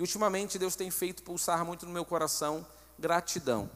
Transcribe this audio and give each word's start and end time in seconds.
E 0.00 0.02
ultimamente 0.02 0.58
Deus 0.58 0.76
tem 0.76 0.90
feito 0.90 1.22
pulsar 1.22 1.62
muito 1.62 1.84
no 1.84 1.92
meu 1.92 2.06
coração 2.06 2.66
gratidão, 2.98 3.70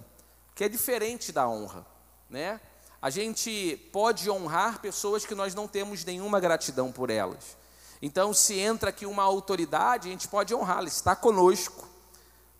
que 0.54 0.64
é 0.64 0.70
diferente 0.70 1.30
da 1.30 1.46
honra, 1.46 1.84
né? 2.30 2.62
A 3.02 3.10
gente 3.10 3.76
pode 3.92 4.30
honrar 4.30 4.80
pessoas 4.80 5.26
que 5.26 5.34
nós 5.34 5.54
não 5.54 5.68
temos 5.68 6.02
nenhuma 6.02 6.40
gratidão 6.40 6.90
por 6.90 7.10
elas. 7.10 7.58
Então, 8.00 8.32
se 8.32 8.58
entra 8.58 8.88
aqui 8.88 9.04
uma 9.04 9.22
autoridade, 9.22 10.08
a 10.08 10.12
gente 10.12 10.26
pode 10.26 10.54
honrá-la, 10.54 10.88
está 10.88 11.14
conosco, 11.14 11.86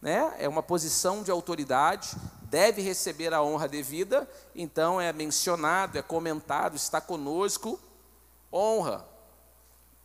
né? 0.03 0.35
É 0.39 0.46
uma 0.46 0.62
posição 0.62 1.23
de 1.23 1.31
autoridade, 1.31 2.15
deve 2.43 2.83
receber 2.83 3.33
a 3.33 3.43
honra 3.43 3.67
devida, 3.67 4.29
então 4.55 5.01
é 5.01 5.11
mencionado, 5.11 5.96
é 5.96 6.03
comentado, 6.03 6.77
está 6.77 7.01
conosco, 7.01 7.81
honra. 8.53 9.09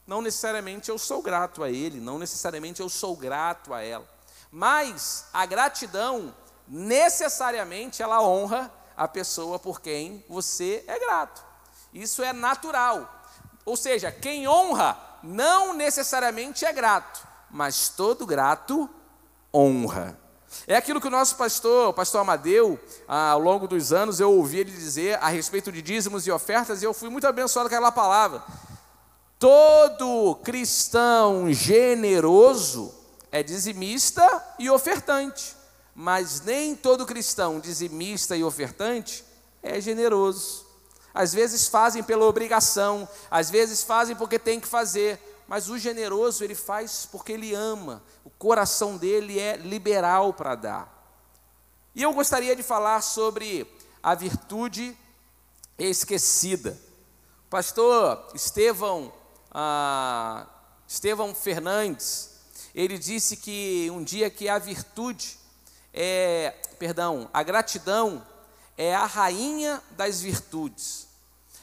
Não 0.09 0.23
necessariamente 0.23 0.89
eu 0.89 0.97
sou 0.97 1.21
grato 1.21 1.63
a 1.63 1.69
ele, 1.69 1.99
não 2.01 2.17
necessariamente 2.17 2.81
eu 2.81 2.89
sou 2.89 3.15
grato 3.15 3.75
a 3.75 3.83
ela, 3.83 4.09
mas 4.51 5.25
a 5.31 5.45
gratidão 5.45 6.33
necessariamente 6.67 8.01
ela 8.01 8.19
honra 8.19 8.73
a 8.97 9.07
pessoa 9.07 9.59
por 9.59 9.79
quem 9.79 10.25
você 10.27 10.83
é 10.87 10.97
grato. 10.97 11.45
Isso 11.93 12.23
é 12.23 12.33
natural. 12.33 13.07
Ou 13.63 13.77
seja, 13.77 14.11
quem 14.11 14.47
honra 14.47 14.97
não 15.21 15.75
necessariamente 15.75 16.65
é 16.65 16.73
grato, 16.73 17.27
mas 17.51 17.89
todo 17.89 18.25
grato 18.25 18.89
honra. 19.53 20.19
É 20.65 20.75
aquilo 20.75 20.99
que 20.99 21.07
o 21.07 21.11
nosso 21.11 21.35
pastor, 21.35 21.89
o 21.89 21.93
pastor 21.93 22.21
Amadeu, 22.21 22.79
ah, 23.07 23.29
ao 23.29 23.39
longo 23.39 23.67
dos 23.67 23.93
anos, 23.93 24.19
eu 24.19 24.31
ouvi 24.33 24.57
ele 24.57 24.71
dizer 24.71 25.19
a 25.21 25.27
respeito 25.27 25.71
de 25.71 25.83
dízimos 25.83 26.25
e 26.25 26.31
ofertas, 26.31 26.81
e 26.81 26.85
eu 26.85 26.95
fui 26.95 27.09
muito 27.09 27.27
abençoado 27.27 27.69
com 27.69 27.75
aquela 27.75 27.91
palavra. 27.91 28.41
Todo 29.39 30.35
cristão 30.43 31.49
generoso 31.53 32.93
é 33.31 33.41
dizimista 33.41 34.55
e 34.59 34.69
ofertante, 34.69 35.55
mas 35.95 36.41
nem 36.41 36.75
todo 36.75 37.05
cristão 37.05 37.57
dizimista 37.57 38.35
e 38.35 38.43
ofertante 38.43 39.23
é 39.63 39.79
generoso. 39.79 40.67
Às 41.13 41.33
vezes 41.33 41.69
fazem 41.69 42.03
pela 42.03 42.25
obrigação, 42.25 43.07
às 43.31 43.49
vezes 43.49 43.81
fazem 43.81 44.13
porque 44.13 44.37
tem 44.37 44.59
que 44.59 44.67
fazer, 44.67 45.17
mas 45.47 45.69
o 45.69 45.77
generoso 45.77 46.43
ele 46.43 46.53
faz 46.53 47.07
porque 47.09 47.31
ele 47.31 47.55
ama, 47.55 48.03
o 48.25 48.29
coração 48.29 48.97
dele 48.97 49.39
é 49.39 49.55
liberal 49.55 50.33
para 50.33 50.53
dar. 50.53 51.15
E 51.95 52.03
eu 52.03 52.11
gostaria 52.11 52.57
de 52.57 52.61
falar 52.61 53.01
sobre 53.01 53.65
a 54.03 54.13
virtude 54.15 54.97
esquecida. 55.77 56.77
Pastor 57.49 58.27
Estevão, 58.35 59.13
ah, 59.51 60.45
Estevão 60.87 61.33
Fernandes, 61.33 62.29
ele 62.73 62.97
disse 62.97 63.37
que 63.37 63.89
um 63.91 64.03
dia 64.03 64.29
que 64.29 64.47
a 64.47 64.57
virtude 64.57 65.37
é, 65.93 66.53
perdão, 66.77 67.29
a 67.33 67.43
gratidão 67.43 68.25
é 68.77 68.95
a 68.95 69.05
rainha 69.05 69.81
das 69.91 70.21
virtudes. 70.21 71.07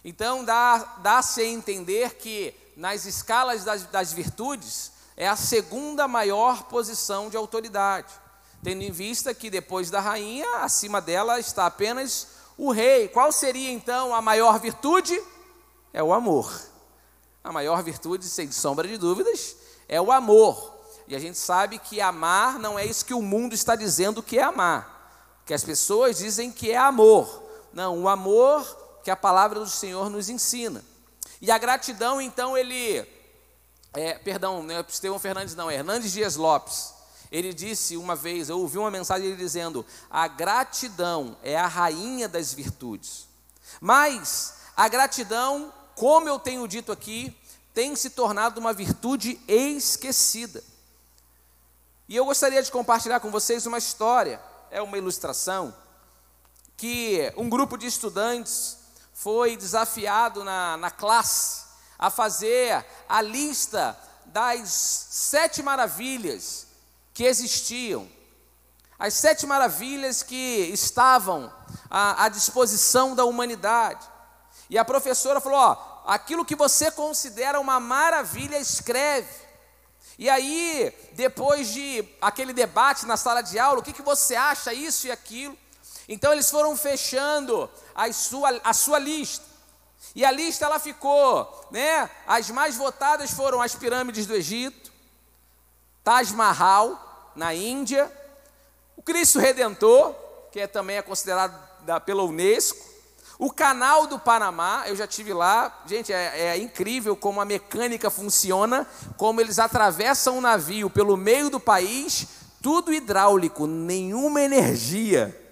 Então 0.05 0.45
dá-se 0.45 1.01
dá 1.03 1.19
a 1.19 1.45
entender 1.47 2.15
que 2.17 2.55
nas 2.77 3.07
escalas 3.07 3.65
das, 3.65 3.85
das 3.85 4.13
virtudes, 4.13 4.93
é 5.17 5.27
a 5.27 5.35
segunda 5.35 6.07
maior 6.07 6.65
posição 6.65 7.31
de 7.31 7.37
autoridade, 7.37 8.13
tendo 8.63 8.83
em 8.83 8.93
vista 8.93 9.33
que 9.33 9.49
depois 9.49 9.91
da 9.91 9.99
rainha, 9.99 10.47
acima 10.57 11.01
dela 11.01 11.41
está 11.41 11.65
apenas 11.65 12.29
o 12.59 12.71
rei. 12.71 13.09
Qual 13.09 13.33
seria 13.33 13.71
então 13.71 14.15
a 14.15 14.21
maior 14.21 14.61
virtude? 14.61 15.19
É 15.93 16.03
o 16.03 16.13
amor. 16.13 16.53
A 17.47 17.53
maior 17.53 17.81
virtude, 17.81 18.29
sem 18.29 18.51
sombra 18.51 18.89
de 18.89 18.99
dúvidas, 18.99 19.55
é 19.89 20.01
o 20.01 20.11
amor. 20.11 20.75
E 21.07 21.15
a 21.15 21.19
gente 21.21 21.39
sabe 21.39 21.79
que 21.79 22.01
amar 22.01 22.59
não 22.59 22.77
é 22.77 22.85
isso 22.85 23.05
que 23.05 23.15
o 23.15 23.23
mundo 23.23 23.55
está 23.55 23.77
dizendo 23.77 24.21
que 24.21 24.37
é 24.37 24.43
amar. 24.43 25.41
Que 25.47 25.55
as 25.55 25.63
pessoas 25.63 26.19
dizem 26.19 26.51
que 26.51 26.73
é 26.73 26.77
amor. 26.77 27.45
Não, 27.73 28.03
o 28.03 28.09
amor 28.09 28.65
que 29.05 29.13
a 29.13 29.17
palavra 29.17 29.61
do 29.61 29.69
Senhor 29.69 30.11
nos 30.11 30.29
ensina. 30.29 30.85
E 31.41 31.49
a 31.53 31.57
gratidão, 31.57 32.21
então, 32.21 32.59
ele. 32.59 33.07
É, 33.95 34.15
perdão, 34.15 34.65
não 34.65 34.75
é 34.75 34.81
Estevão 34.81 35.21
Fernandes, 35.21 35.55
não, 35.55 35.71
é 35.71 35.77
Hernandes 35.77 36.11
Dias 36.11 36.35
Lopes. 36.35 36.95
Ele 37.31 37.55
disse 37.55 37.97
uma 37.97 38.17
vez, 38.17 38.49
eu 38.49 38.59
ouvi 38.59 38.77
uma 38.77 38.91
mensagem 38.91 39.29
dele 39.29 39.41
dizendo: 39.41 39.87
a 40.11 40.27
gratidão 40.27 41.37
é 41.45 41.57
a 41.57 41.69
rainha 41.69 42.29
das 42.29 42.53
virtudes. 42.53 43.29
Mas 43.81 44.55
a 44.77 44.89
gratidão, 44.89 45.73
como 45.97 46.29
eu 46.29 46.39
tenho 46.39 46.69
dito 46.69 46.93
aqui, 46.93 47.35
tem 47.75 47.97
se 47.97 48.11
tornado 48.11 48.61
uma 48.61 48.73
virtude 48.73 49.41
esquecida. 49.49 50.63
E 52.09 52.15
eu 52.15 52.25
gostaria 52.25 52.63
de 52.63 52.71
compartilhar 52.71 53.19
com 53.19 53.31
vocês 53.31 53.67
uma 53.67 53.79
história, 53.79 54.41
é 54.71 54.81
uma 54.81 54.97
ilustração, 54.97 55.75
que 56.77 57.33
um 57.37 57.49
grupo 57.49 57.77
de 57.77 57.87
estudantes 57.87 58.77
foi 59.15 59.57
desafiado 59.57 60.45
na, 60.45 60.77
na 60.77 60.91
classe 60.91 61.65
a 61.99 62.11
fazer 62.11 62.85
a 63.09 63.23
lista 63.23 63.99
das 64.27 64.69
sete 64.69 65.63
maravilhas 65.63 66.67
que 67.15 67.25
existiam, 67.25 68.07
as 68.99 69.15
sete 69.15 69.47
maravilhas 69.47 70.23
que 70.23 70.71
estavam 70.73 71.51
à, 71.89 72.25
à 72.25 72.29
disposição 72.29 73.15
da 73.15 73.25
humanidade. 73.25 74.07
E 74.69 74.79
a 74.79 74.85
professora 74.85 75.41
falou: 75.41 75.59
Ó, 75.59 75.77
aquilo 76.07 76.45
que 76.45 76.57
você 76.57 76.91
considera 76.91 77.61
uma 77.61 77.79
maravilha, 77.81 78.59
escreve. 78.59 79.47
E 80.19 80.31
aí, 80.31 80.95
depois 81.13 81.69
de 81.69 82.07
aquele 82.21 82.53
debate 82.53 83.05
na 83.05 83.17
sala 83.17 83.43
de 83.43 83.59
aula, 83.59 83.81
o 83.81 83.83
que, 83.83 83.93
que 83.93 84.03
você 84.03 84.35
acha, 84.35 84.73
isso 84.73 85.07
e 85.07 85.11
aquilo? 85.11 85.57
Então 86.09 86.33
eles 86.33 86.51
foram 86.51 86.77
fechando 86.77 87.69
a 87.95 88.11
sua, 88.13 88.61
a 88.65 88.73
sua 88.73 88.99
lista. 88.99 89.45
E 90.15 90.25
a 90.25 90.31
lista 90.31 90.65
ela 90.65 90.79
ficou, 90.79 91.69
né? 91.71 92.09
As 92.27 92.49
mais 92.49 92.77
votadas 92.77 93.33
foram 93.33 93.61
as 93.61 93.75
pirâmides 93.75 94.27
do 94.27 94.35
Egito, 94.35 94.91
Taj 96.03 96.33
Mahal 96.33 97.33
na 97.35 97.53
Índia, 97.53 98.11
o 98.97 99.03
Cristo 99.03 99.39
Redentor, 99.39 100.15
que 100.51 100.61
é, 100.61 100.67
também 100.67 100.97
é 100.97 101.03
considerado 101.03 101.55
da, 101.83 102.01
pela 102.01 102.23
Unesco, 102.23 102.96
o 103.39 103.51
Canal 103.53 104.07
do 104.07 104.19
Panamá, 104.19 104.85
eu 104.87 104.97
já 104.97 105.07
tive 105.07 105.33
lá, 105.33 105.83
gente, 105.87 106.13
é, 106.13 106.55
é 106.55 106.59
incrível 106.59 107.15
como 107.15 107.41
a 107.41 107.45
mecânica 107.45 108.11
funciona, 108.11 108.87
como 109.17 109.41
eles 109.41 109.59
atravessam 109.59 110.39
o 110.39 110.41
navio 110.41 110.89
pelo 110.89 111.17
meio 111.17 111.51
do 111.51 111.61
país, 111.61 112.27
tudo 112.63 112.93
hidráulico, 112.93 113.67
nenhuma 113.67 114.41
energia 114.41 115.43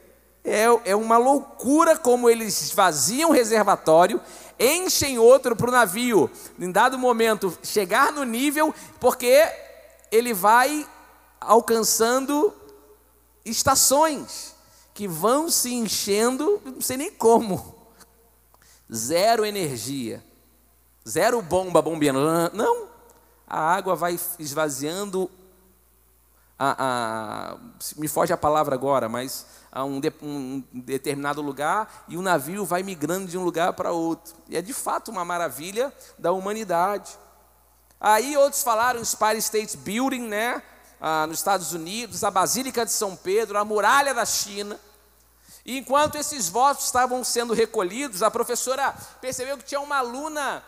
é, 0.44 0.64
é 0.84 0.94
uma 0.94 1.16
loucura 1.16 1.96
como 1.96 2.28
eles 2.28 2.60
esvaziam 2.60 3.30
o 3.30 3.32
reservatório, 3.32 4.20
enchem 4.58 5.18
outro 5.18 5.56
para 5.56 5.68
o 5.68 5.72
navio, 5.72 6.30
em 6.58 6.70
dado 6.70 6.98
momento, 6.98 7.56
chegar 7.62 8.12
no 8.12 8.24
nível, 8.24 8.74
porque 9.00 9.42
ele 10.12 10.34
vai 10.34 10.86
alcançando 11.40 12.52
estações 13.44 14.54
que 14.92 15.08
vão 15.08 15.50
se 15.50 15.72
enchendo, 15.72 16.60
não 16.64 16.80
sei 16.80 16.96
nem 16.98 17.10
como. 17.10 17.73
Zero 18.94 19.44
energia, 19.44 20.24
zero 21.08 21.42
bomba 21.42 21.82
bombeando. 21.82 22.20
Não, 22.52 22.88
a 23.46 23.58
água 23.58 23.96
vai 23.96 24.18
esvaziando. 24.38 25.30
A, 26.56 26.76
a, 26.78 27.56
me 27.96 28.06
foge 28.06 28.32
a 28.32 28.36
palavra 28.36 28.76
agora, 28.76 29.08
mas 29.08 29.46
a 29.72 29.82
um, 29.84 29.98
de, 29.98 30.12
um, 30.22 30.62
determinado 30.72 31.42
lugar 31.42 32.04
e 32.06 32.16
o 32.16 32.22
navio 32.22 32.64
vai 32.64 32.84
migrando 32.84 33.26
de 33.26 33.36
um 33.36 33.42
lugar 33.42 33.72
para 33.72 33.90
outro. 33.90 34.34
E 34.48 34.56
é 34.56 34.62
de 34.62 34.72
fato 34.72 35.10
uma 35.10 35.24
maravilha 35.24 35.92
da 36.16 36.30
humanidade. 36.30 37.18
Aí 38.00 38.36
outros 38.36 38.62
falaram 38.62 39.00
Empire 39.00 39.38
State 39.38 39.76
Building, 39.78 40.28
né? 40.28 40.62
Ah, 41.00 41.26
nos 41.26 41.38
Estados 41.38 41.72
Unidos, 41.72 42.22
a 42.22 42.30
Basílica 42.30 42.84
de 42.84 42.92
São 42.92 43.16
Pedro, 43.16 43.58
a 43.58 43.64
Muralha 43.64 44.14
da 44.14 44.24
China. 44.24 44.78
E 45.64 45.78
enquanto 45.78 46.16
esses 46.16 46.48
votos 46.48 46.84
estavam 46.84 47.24
sendo 47.24 47.54
recolhidos, 47.54 48.22
a 48.22 48.30
professora 48.30 48.94
percebeu 49.20 49.56
que 49.56 49.64
tinha 49.64 49.80
uma 49.80 49.96
aluna 49.96 50.62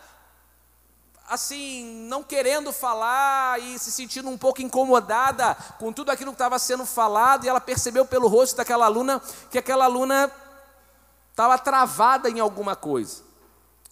assim, 1.29 2.07
não 2.09 2.23
querendo 2.23 2.73
falar 2.73 3.61
e 3.61 3.79
se 3.79 3.91
sentindo 3.91 4.29
um 4.29 4.39
pouco 4.39 4.63
incomodada 4.63 5.55
com 5.79 5.93
tudo 5.93 6.11
aquilo 6.11 6.31
que 6.31 6.37
estava 6.37 6.59
sendo 6.59 6.87
falado, 6.87 7.45
e 7.45 7.49
ela 7.49 7.61
percebeu 7.61 8.07
pelo 8.07 8.29
rosto 8.29 8.57
daquela 8.57 8.87
aluna 8.87 9.21
que 9.51 9.59
aquela 9.59 9.85
aluna 9.85 10.31
estava 11.31 11.59
travada 11.59 12.31
em 12.31 12.41
alguma 12.41 12.75
coisa. 12.75 13.23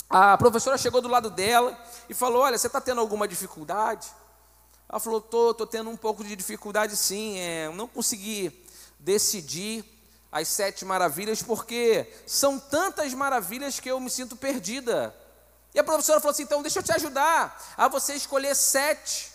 A 0.08 0.38
professora 0.38 0.78
chegou 0.78 1.00
do 1.00 1.08
lado 1.08 1.28
dela 1.28 1.76
e 2.08 2.14
falou: 2.14 2.42
Olha, 2.42 2.56
você 2.56 2.66
está 2.66 2.80
tendo 2.80 3.00
alguma 3.00 3.26
dificuldade? 3.26 4.06
Ela 4.88 5.00
falou: 5.00 5.18
Estou, 5.18 5.50
estou 5.50 5.66
tendo 5.66 5.90
um 5.90 5.96
pouco 5.96 6.22
de 6.22 6.36
dificuldade 6.36 6.96
sim, 6.96 7.38
é, 7.40 7.68
não 7.70 7.88
consegui 7.88 8.64
decidir 8.98 9.93
as 10.34 10.48
sete 10.48 10.84
maravilhas, 10.84 11.44
porque 11.44 12.12
são 12.26 12.58
tantas 12.58 13.14
maravilhas 13.14 13.78
que 13.78 13.88
eu 13.88 14.00
me 14.00 14.10
sinto 14.10 14.34
perdida. 14.34 15.14
E 15.72 15.78
a 15.78 15.84
professora 15.84 16.18
falou 16.18 16.32
assim: 16.32 16.42
então 16.42 16.60
deixa 16.60 16.80
eu 16.80 16.82
te 16.82 16.90
ajudar 16.90 17.74
a 17.76 17.86
você 17.86 18.14
escolher 18.14 18.56
sete. 18.56 19.30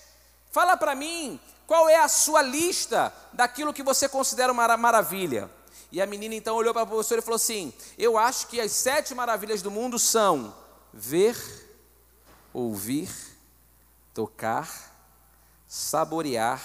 Fala 0.51 0.75
para 0.75 0.93
mim 0.95 1.39
qual 1.65 1.87
é 1.87 1.95
a 1.95 2.09
sua 2.09 2.41
lista 2.41 3.13
daquilo 3.31 3.73
que 3.73 3.81
você 3.81 4.09
considera 4.09 4.51
uma 4.51 4.75
maravilha? 4.75 5.49
E 5.89 6.01
a 6.01 6.05
menina 6.05 6.35
então 6.35 6.57
olhou 6.57 6.73
para 6.73 6.83
a 6.83 6.85
professora 6.85 7.21
e 7.21 7.23
falou 7.23 7.37
assim: 7.37 7.73
Eu 7.97 8.17
acho 8.17 8.47
que 8.47 8.59
as 8.59 8.73
sete 8.73 9.15
maravilhas 9.15 9.61
do 9.61 9.71
mundo 9.71 9.97
são 9.97 10.53
ver, 10.91 11.37
ouvir, 12.51 13.09
tocar, 14.13 14.69
saborear, 15.65 16.61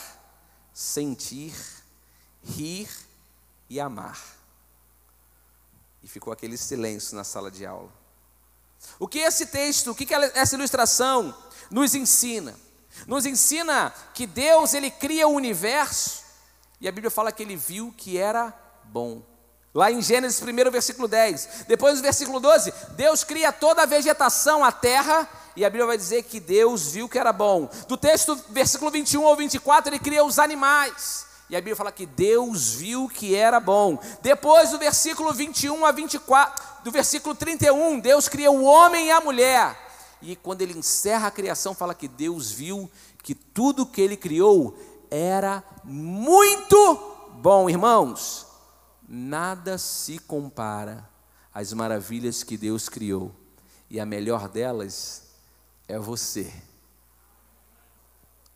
sentir, 0.73 1.55
rir 2.43 3.04
e 3.69 3.81
amar. 3.81 4.19
E 6.03 6.09
ficou 6.09 6.33
aquele 6.33 6.57
silêncio 6.57 7.17
na 7.17 7.25
sala 7.25 7.51
de 7.51 7.65
aula. 7.65 7.93
O 8.99 9.09
que 9.09 9.19
esse 9.19 9.47
texto, 9.47 9.91
o 9.91 9.95
que 9.95 10.07
essa 10.35 10.55
ilustração 10.55 11.35
nos 11.71 11.95
ensina? 11.95 12.55
Nos 13.07 13.27
ensina 13.27 13.93
que 14.13 14.27
Deus 14.27 14.75
ele 14.75 14.91
cria 14.91 15.27
o 15.27 15.33
universo 15.33 16.23
e 16.81 16.89
a 16.89 16.93
Bíblia 16.93 17.11
fala 17.11 17.33
que 17.33 17.43
ele 17.43 17.57
viu 17.57 17.93
que 17.97 18.19
era 18.19 18.53
bom. 18.85 19.23
Lá 19.75 19.91
em 19.91 20.01
Gênesis 20.01 20.41
1, 20.41 20.71
versículo 20.71 21.09
10. 21.09 21.65
Depois, 21.67 21.97
no 21.97 22.03
versículo 22.03 22.39
12, 22.39 22.73
Deus 22.91 23.25
cria 23.25 23.51
toda 23.53 23.83
a 23.83 23.87
vegetação, 23.87 24.63
a 24.63 24.71
terra, 24.71 25.29
e 25.57 25.65
a 25.65 25.71
Bíblia 25.71 25.87
vai 25.87 25.97
dizer 25.97 26.23
que 26.25 26.39
Deus 26.39 26.93
viu 26.93 27.09
que 27.09 27.19
era 27.19 27.33
bom. 27.33 27.69
Do 27.89 27.97
texto, 27.97 28.37
versículo 28.51 28.91
21 28.91 29.27
ao 29.27 29.35
24, 29.35 29.91
ele 29.91 29.99
cria 29.99 30.25
os 30.25 30.39
animais. 30.39 31.27
E 31.49 31.57
a 31.57 31.61
Bíblia 31.61 31.77
fala 31.77 31.93
que 31.93 32.07
Deus 32.07 32.73
viu 32.73 33.09
que 33.09 33.35
era 33.35 33.61
bom. 33.61 33.99
Depois, 34.23 34.71
do 34.71 34.79
versículo 34.79 35.33
21 35.33 35.85
a 35.85 35.93
24, 35.93 36.65
do 36.85 36.91
versículo 36.91 37.35
31, 37.35 38.01
Deus 38.01 38.29
cria 38.29 38.51
o 38.51 38.65
homem 38.65 39.07
e 39.07 39.11
a 39.11 39.21
mulher. 39.21 39.77
E 40.23 40.35
quando 40.37 40.63
ele 40.63 40.79
encerra 40.79 41.29
a 41.29 41.31
criação, 41.31 41.75
fala 41.75 41.95
que 41.95 42.09
Deus 42.09 42.51
viu 42.51 42.91
que 43.23 43.35
tudo 43.35 43.87
que 43.87 44.01
ele 44.01 44.17
criou 44.17 44.77
era 45.11 45.63
muito 45.85 46.97
bom, 47.35 47.69
irmãos. 47.69 48.47
Nada 49.07 49.77
se 49.77 50.19
compara 50.19 51.09
às 51.53 51.73
maravilhas 51.73 52.43
que 52.43 52.57
Deus 52.57 52.89
criou, 52.89 53.31
e 53.89 54.01
a 54.01 54.07
melhor 54.07 54.49
delas 54.49 55.25
é 55.87 55.99
você. 55.99 56.53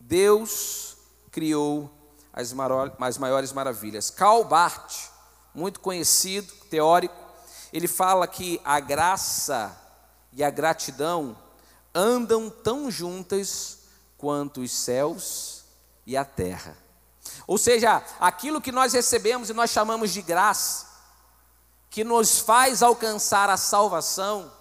Deus 0.01 0.97
criou 1.31 1.98
as, 2.33 2.53
maiores 3.19 3.53
maravilhas. 3.53 4.11
Karl 4.11 4.45
Barth, 4.45 5.11
muito 5.55 5.81
conhecido, 5.81 6.53
teórico, 6.71 7.17
ele 7.73 7.89
fala 7.89 8.27
que 8.27 8.61
a 8.65 8.81
graça 8.81 9.77
e 10.33 10.43
a 10.45 10.51
gratidão 10.51 11.37
andam 11.95 12.49
tão 12.49 12.91
juntas 12.91 13.79
quanto 14.17 14.61
os 14.61 14.71
céus 14.71 15.65
e 16.07 16.17
a 16.17 16.25
terra. 16.25 16.77
Ou 17.47 17.59
seja, 17.59 18.03
aquilo 18.21 18.61
que 18.61 18.73
nós 18.73 18.93
recebemos 18.93 19.51
e 19.51 19.55
nós 19.55 19.71
chamamos 19.71 20.13
de 20.13 20.23
graça, 20.23 20.87
que 21.91 22.05
nos 22.05 22.39
faz 22.39 22.83
alcançar 22.83 23.49
a 23.51 23.57
salvação, 23.57 24.53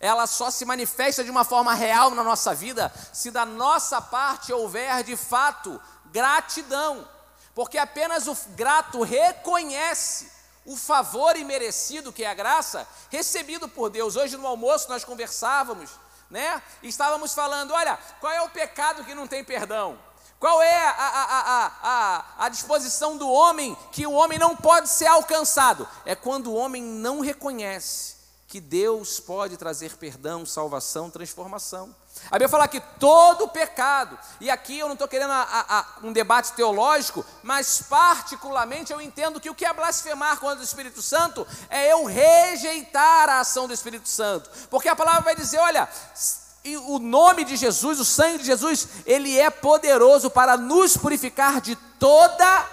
ela 0.00 0.26
só 0.26 0.50
se 0.50 0.64
manifesta 0.64 1.22
de 1.22 1.30
uma 1.30 1.44
forma 1.44 1.72
real 1.74 2.10
na 2.10 2.24
nossa 2.24 2.52
vida 2.52 2.92
se 3.12 3.30
da 3.30 3.46
nossa 3.46 4.02
parte 4.02 4.52
houver 4.52 5.04
de 5.04 5.16
fato 5.16 5.80
gratidão, 6.12 7.08
porque 7.54 7.78
apenas 7.78 8.26
o 8.28 8.36
grato 8.50 9.02
reconhece 9.02 10.30
o 10.64 10.76
favor 10.76 11.36
imerecido 11.36 12.12
que 12.12 12.24
é 12.24 12.28
a 12.28 12.34
graça 12.34 12.86
recebido 13.10 13.68
por 13.68 13.90
Deus. 13.90 14.14
Hoje 14.16 14.36
no 14.36 14.46
almoço 14.46 14.88
nós 14.88 15.04
conversávamos, 15.04 15.90
né? 16.30 16.62
Estávamos 16.82 17.34
falando, 17.34 17.72
olha, 17.72 17.98
qual 18.20 18.32
é 18.32 18.40
o 18.42 18.50
pecado 18.50 19.04
que 19.04 19.14
não 19.14 19.26
tem 19.26 19.42
perdão? 19.42 19.98
Qual 20.38 20.60
é 20.60 20.86
a, 20.88 20.90
a, 20.90 21.72
a, 21.82 22.24
a, 22.46 22.48
disposição 22.48 23.16
do 23.16 23.30
homem 23.30 23.76
que 23.92 24.04
o 24.08 24.12
homem 24.12 24.40
não 24.40 24.56
pode 24.56 24.88
ser 24.88 25.06
alcançado? 25.06 25.88
É 26.04 26.16
quando 26.16 26.48
o 26.48 26.54
homem 26.54 26.82
não 26.82 27.20
reconhece 27.20 28.16
que 28.48 28.60
Deus 28.60 29.20
pode 29.20 29.56
trazer 29.56 29.96
perdão, 29.96 30.44
salvação, 30.44 31.08
transformação. 31.10 31.94
A 32.30 32.34
Bíblia 32.36 32.48
fala 32.48 32.68
que 32.68 32.80
todo 32.98 33.48
pecado, 33.48 34.18
e 34.40 34.50
aqui 34.50 34.78
eu 34.78 34.86
não 34.86 34.94
estou 34.94 35.08
querendo 35.08 35.32
a, 35.32 35.46
a, 35.68 35.86
um 36.02 36.12
debate 36.12 36.52
teológico, 36.52 37.24
mas 37.42 37.82
particularmente 37.82 38.92
eu 38.92 39.00
entendo 39.00 39.40
que 39.40 39.50
o 39.50 39.54
que 39.54 39.64
é 39.64 39.72
blasfemar 39.72 40.38
contra 40.38 40.60
o 40.60 40.64
Espírito 40.64 41.02
Santo 41.02 41.46
é 41.68 41.92
eu 41.92 42.04
rejeitar 42.04 43.28
a 43.28 43.40
ação 43.40 43.66
do 43.66 43.74
Espírito 43.74 44.08
Santo, 44.08 44.50
porque 44.70 44.88
a 44.88 44.96
palavra 44.96 45.22
vai 45.22 45.34
dizer: 45.34 45.58
olha, 45.58 45.88
o 46.86 46.98
nome 46.98 47.44
de 47.44 47.56
Jesus, 47.56 47.98
o 47.98 48.04
sangue 48.04 48.38
de 48.38 48.44
Jesus, 48.44 48.88
ele 49.04 49.38
é 49.38 49.50
poderoso 49.50 50.30
para 50.30 50.56
nos 50.56 50.96
purificar 50.96 51.60
de 51.60 51.76
toda 51.98 52.68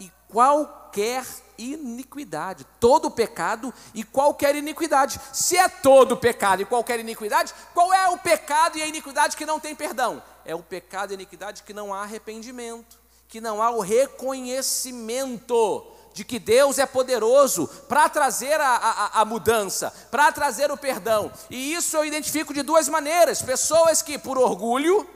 e 0.00 0.10
qualquer 0.28 1.24
iniquidade, 1.58 2.64
todo 2.78 3.10
pecado 3.10 3.74
e 3.92 4.04
qualquer 4.04 4.54
iniquidade. 4.54 5.20
Se 5.32 5.58
é 5.58 5.68
todo 5.68 6.16
pecado 6.16 6.62
e 6.62 6.64
qualquer 6.64 7.00
iniquidade, 7.00 7.52
qual 7.74 7.92
é 7.92 8.08
o 8.08 8.16
pecado 8.16 8.78
e 8.78 8.82
a 8.82 8.86
iniquidade 8.86 9.36
que 9.36 9.44
não 9.44 9.58
tem 9.58 9.74
perdão? 9.74 10.22
É 10.44 10.54
o 10.54 10.62
pecado 10.62 11.10
e 11.10 11.12
a 11.12 11.14
iniquidade 11.14 11.64
que 11.64 11.74
não 11.74 11.92
há 11.92 12.02
arrependimento, 12.02 12.96
que 13.26 13.40
não 13.40 13.60
há 13.60 13.70
o 13.70 13.80
reconhecimento 13.80 15.84
de 16.14 16.24
que 16.24 16.38
Deus 16.38 16.78
é 16.78 16.86
poderoso 16.86 17.66
para 17.88 18.08
trazer 18.08 18.60
a, 18.60 18.76
a, 18.76 19.20
a 19.20 19.24
mudança, 19.24 19.92
para 20.10 20.30
trazer 20.32 20.70
o 20.70 20.76
perdão. 20.76 21.30
E 21.50 21.74
isso 21.74 21.96
eu 21.96 22.04
identifico 22.04 22.54
de 22.54 22.62
duas 22.62 22.88
maneiras: 22.88 23.42
pessoas 23.42 24.02
que, 24.02 24.18
por 24.18 24.38
orgulho, 24.38 25.08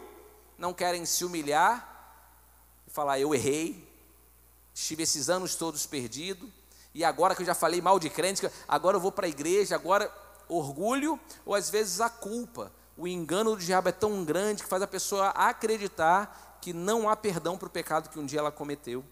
não 0.56 0.72
querem 0.72 1.04
se 1.04 1.24
humilhar 1.24 1.88
e 2.86 2.90
falar, 2.90 3.18
eu 3.18 3.34
errei, 3.34 3.91
estive 4.74 5.02
esses 5.02 5.28
anos 5.28 5.54
todos 5.54 5.86
perdido, 5.86 6.50
e 6.94 7.04
agora 7.04 7.34
que 7.34 7.42
eu 7.42 7.46
já 7.46 7.54
falei 7.54 7.80
mal 7.80 7.98
de 7.98 8.10
crente, 8.10 8.48
agora 8.68 8.96
eu 8.96 9.00
vou 9.00 9.12
para 9.12 9.26
a 9.26 9.30
igreja, 9.30 9.74
agora 9.74 10.12
orgulho, 10.48 11.18
ou 11.44 11.54
às 11.54 11.70
vezes 11.70 12.00
a 12.00 12.10
culpa. 12.10 12.70
O 12.96 13.08
engano 13.08 13.56
do 13.56 13.62
diabo 13.62 13.88
é 13.88 13.92
tão 13.92 14.24
grande 14.24 14.62
que 14.62 14.68
faz 14.68 14.82
a 14.82 14.86
pessoa 14.86 15.28
acreditar 15.30 16.58
que 16.60 16.72
não 16.72 17.08
há 17.08 17.16
perdão 17.16 17.56
para 17.56 17.66
o 17.66 17.70
pecado 17.70 18.08
que 18.10 18.18
um 18.18 18.26
dia 18.26 18.38
ela 18.38 18.52
cometeu. 18.52 19.04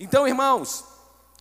Então, 0.00 0.26
irmãos, 0.26 0.84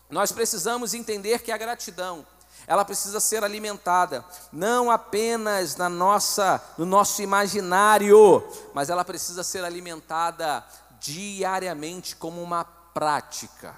nós 0.10 0.32
precisamos 0.32 0.94
entender 0.94 1.40
que 1.42 1.52
a 1.52 1.58
gratidão, 1.58 2.26
ela 2.68 2.86
precisa 2.86 3.20
ser 3.20 3.44
alimentada, 3.44 4.24
não 4.52 4.92
apenas 4.92 5.76
na 5.76 5.90
nossa, 5.90 6.64
no 6.78 6.86
nosso 6.86 7.22
imaginário, 7.22 8.48
mas 8.74 8.90
ela 8.90 9.04
precisa 9.04 9.44
ser 9.44 9.66
alimentada 9.66 10.64
diariamente 11.00 12.16
como 12.16 12.42
uma 12.42 12.64
prática. 12.96 13.76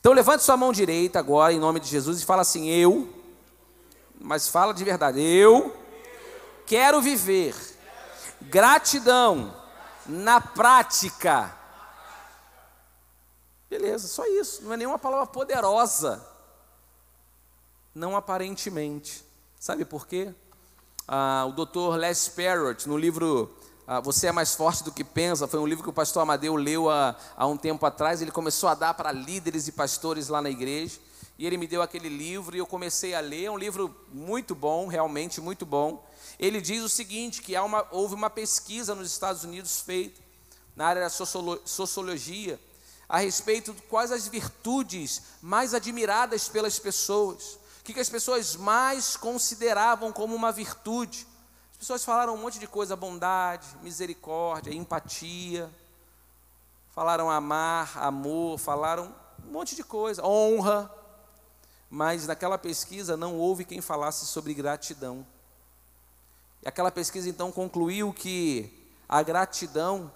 Então 0.00 0.14
levante 0.14 0.42
sua 0.42 0.56
mão 0.56 0.72
direita 0.72 1.18
agora, 1.18 1.52
em 1.52 1.58
nome 1.58 1.78
de 1.78 1.88
Jesus, 1.88 2.22
e 2.22 2.24
fala 2.24 2.40
assim: 2.40 2.70
Eu, 2.70 3.06
mas 4.18 4.48
fala 4.48 4.72
de 4.72 4.82
verdade, 4.82 5.20
eu 5.20 5.76
quero 6.64 7.02
viver 7.02 7.54
gratidão 8.40 9.54
na 10.06 10.40
prática. 10.40 11.54
Beleza, 13.68 14.08
só 14.08 14.26
isso, 14.26 14.64
não 14.64 14.72
é 14.72 14.76
nenhuma 14.78 14.98
palavra 14.98 15.26
poderosa. 15.26 16.26
Não 17.94 18.16
aparentemente. 18.16 19.24
Sabe 19.58 19.84
por 19.84 20.06
quê? 20.06 20.32
Ah, 21.06 21.44
o 21.46 21.52
Dr. 21.52 21.96
Les 21.98 22.28
Parrott, 22.28 22.88
no 22.88 22.96
livro 22.96 23.54
Você 24.04 24.28
é 24.28 24.32
Mais 24.32 24.54
Forte 24.54 24.84
do 24.84 24.92
que 24.92 25.02
Pensa, 25.02 25.48
foi 25.48 25.58
um 25.58 25.66
livro 25.66 25.82
que 25.82 25.90
o 25.90 25.92
pastor 25.92 26.22
Amadeu 26.22 26.54
leu 26.54 26.88
há, 26.88 27.16
há 27.36 27.44
um 27.48 27.56
tempo 27.56 27.84
atrás. 27.84 28.22
Ele 28.22 28.30
começou 28.30 28.68
a 28.68 28.74
dar 28.76 28.94
para 28.94 29.10
líderes 29.10 29.66
e 29.66 29.72
pastores 29.72 30.28
lá 30.28 30.40
na 30.40 30.48
igreja. 30.48 31.00
E 31.36 31.44
ele 31.44 31.56
me 31.56 31.66
deu 31.66 31.82
aquele 31.82 32.08
livro 32.08 32.54
e 32.54 32.60
eu 32.60 32.66
comecei 32.68 33.14
a 33.14 33.20
ler. 33.20 33.46
É 33.46 33.50
um 33.50 33.58
livro 33.58 33.92
muito 34.12 34.54
bom, 34.54 34.86
realmente 34.86 35.40
muito 35.40 35.66
bom. 35.66 36.08
Ele 36.38 36.60
diz 36.60 36.84
o 36.84 36.88
seguinte: 36.88 37.42
que 37.42 37.58
uma, 37.58 37.84
houve 37.90 38.14
uma 38.14 38.30
pesquisa 38.30 38.94
nos 38.94 39.10
Estados 39.10 39.42
Unidos 39.42 39.80
feita 39.80 40.20
na 40.76 40.86
área 40.86 41.02
da 41.02 41.10
sociologia 41.10 42.60
a 43.08 43.18
respeito 43.18 43.72
de 43.72 43.82
quais 43.82 44.12
as 44.12 44.28
virtudes 44.28 45.20
mais 45.42 45.74
admiradas 45.74 46.48
pelas 46.48 46.78
pessoas, 46.78 47.58
o 47.80 47.82
que, 47.82 47.92
que 47.92 47.98
as 47.98 48.08
pessoas 48.08 48.54
mais 48.54 49.16
consideravam 49.16 50.12
como 50.12 50.32
uma 50.32 50.52
virtude 50.52 51.26
pessoas 51.80 52.04
falaram 52.04 52.34
um 52.34 52.36
monte 52.36 52.58
de 52.58 52.66
coisa: 52.66 52.94
bondade, 52.94 53.66
misericórdia, 53.82 54.72
empatia. 54.72 55.68
Falaram 56.90 57.30
amar, 57.30 57.96
amor, 57.96 58.58
falaram 58.58 59.14
um 59.46 59.50
monte 59.50 59.74
de 59.74 59.82
coisa, 59.82 60.24
honra. 60.24 60.94
Mas 61.88 62.26
naquela 62.26 62.58
pesquisa 62.58 63.16
não 63.16 63.36
houve 63.36 63.64
quem 63.64 63.80
falasse 63.80 64.26
sobre 64.26 64.52
gratidão. 64.52 65.26
E 66.62 66.68
aquela 66.68 66.90
pesquisa 66.90 67.28
então 67.28 67.50
concluiu 67.50 68.12
que 68.12 68.92
a 69.08 69.22
gratidão 69.22 70.12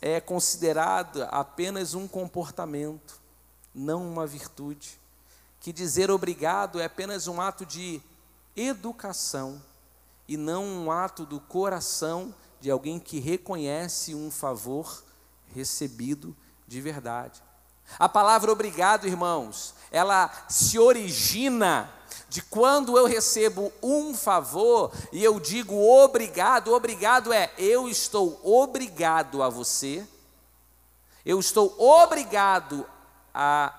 é 0.00 0.20
considerada 0.20 1.26
apenas 1.26 1.94
um 1.94 2.08
comportamento, 2.08 3.20
não 3.74 4.08
uma 4.10 4.26
virtude. 4.26 4.98
Que 5.60 5.72
dizer 5.72 6.10
obrigado 6.10 6.80
é 6.80 6.86
apenas 6.86 7.26
um 7.26 7.40
ato 7.40 7.66
de 7.66 8.00
educação 8.56 9.62
e 10.26 10.36
não 10.36 10.64
um 10.64 10.90
ato 10.90 11.24
do 11.24 11.40
coração 11.40 12.34
de 12.60 12.70
alguém 12.70 12.98
que 12.98 13.18
reconhece 13.18 14.14
um 14.14 14.30
favor 14.30 15.04
recebido 15.54 16.34
de 16.66 16.80
verdade. 16.80 17.42
A 17.98 18.08
palavra 18.08 18.50
obrigado, 18.50 19.06
irmãos, 19.06 19.74
ela 19.90 20.30
se 20.48 20.78
origina 20.78 21.92
de 22.28 22.42
quando 22.42 22.96
eu 22.96 23.06
recebo 23.06 23.72
um 23.82 24.14
favor 24.14 24.92
e 25.12 25.22
eu 25.22 25.38
digo 25.38 25.76
obrigado, 25.76 26.72
obrigado 26.72 27.32
é 27.32 27.52
eu 27.58 27.88
estou 27.88 28.40
obrigado 28.42 29.42
a 29.42 29.48
você, 29.48 30.06
eu 31.24 31.38
estou 31.38 31.74
obrigado 31.78 32.86
a 33.32 33.72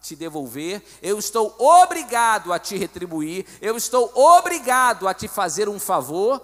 te 0.00 0.16
devolver, 0.16 0.82
eu 1.02 1.18
estou 1.18 1.54
obrigado 1.58 2.52
a 2.52 2.58
te 2.58 2.76
retribuir, 2.76 3.46
eu 3.60 3.76
estou 3.76 4.10
obrigado 4.14 5.06
a 5.06 5.14
te 5.14 5.28
fazer 5.28 5.68
um 5.68 5.78
favor 5.78 6.40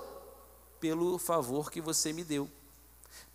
pelo 0.79 1.19
favor 1.19 1.71
que 1.71 1.81
você 1.81 2.13
me 2.13 2.23
deu, 2.23 2.51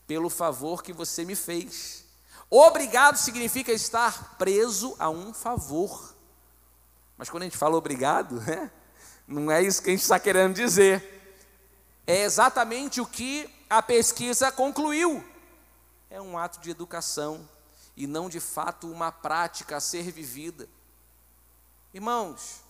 pelo 0.05 0.29
favor 0.29 0.83
que 0.83 0.93
você 0.93 1.25
me 1.25 1.35
fez. 1.35 2.05
Obrigado 2.49 3.15
significa 3.15 3.71
estar 3.71 4.35
preso 4.37 4.95
a 4.99 5.09
um 5.09 5.33
favor. 5.33 6.13
Mas 7.17 7.29
quando 7.29 7.43
a 7.43 7.45
gente 7.45 7.57
fala 7.57 7.77
obrigado, 7.77 8.41
né, 8.41 8.69
não 9.27 9.49
é 9.49 9.61
isso 9.61 9.81
que 9.81 9.89
a 9.89 9.93
gente 9.93 10.03
está 10.03 10.19
querendo 10.19 10.53
dizer. 10.53 11.19
É 12.05 12.23
exatamente 12.23 12.99
o 12.99 13.05
que 13.05 13.49
a 13.69 13.81
pesquisa 13.81 14.51
concluiu. 14.51 15.23
É 16.09 16.21
um 16.21 16.37
ato 16.37 16.59
de 16.59 16.69
educação 16.69 17.47
e 17.95 18.07
não 18.07 18.29
de 18.29 18.39
fato 18.39 18.89
uma 18.89 19.11
prática 19.11 19.77
a 19.77 19.81
ser 19.81 20.11
vivida. 20.11 20.67
Irmãos, 21.93 22.61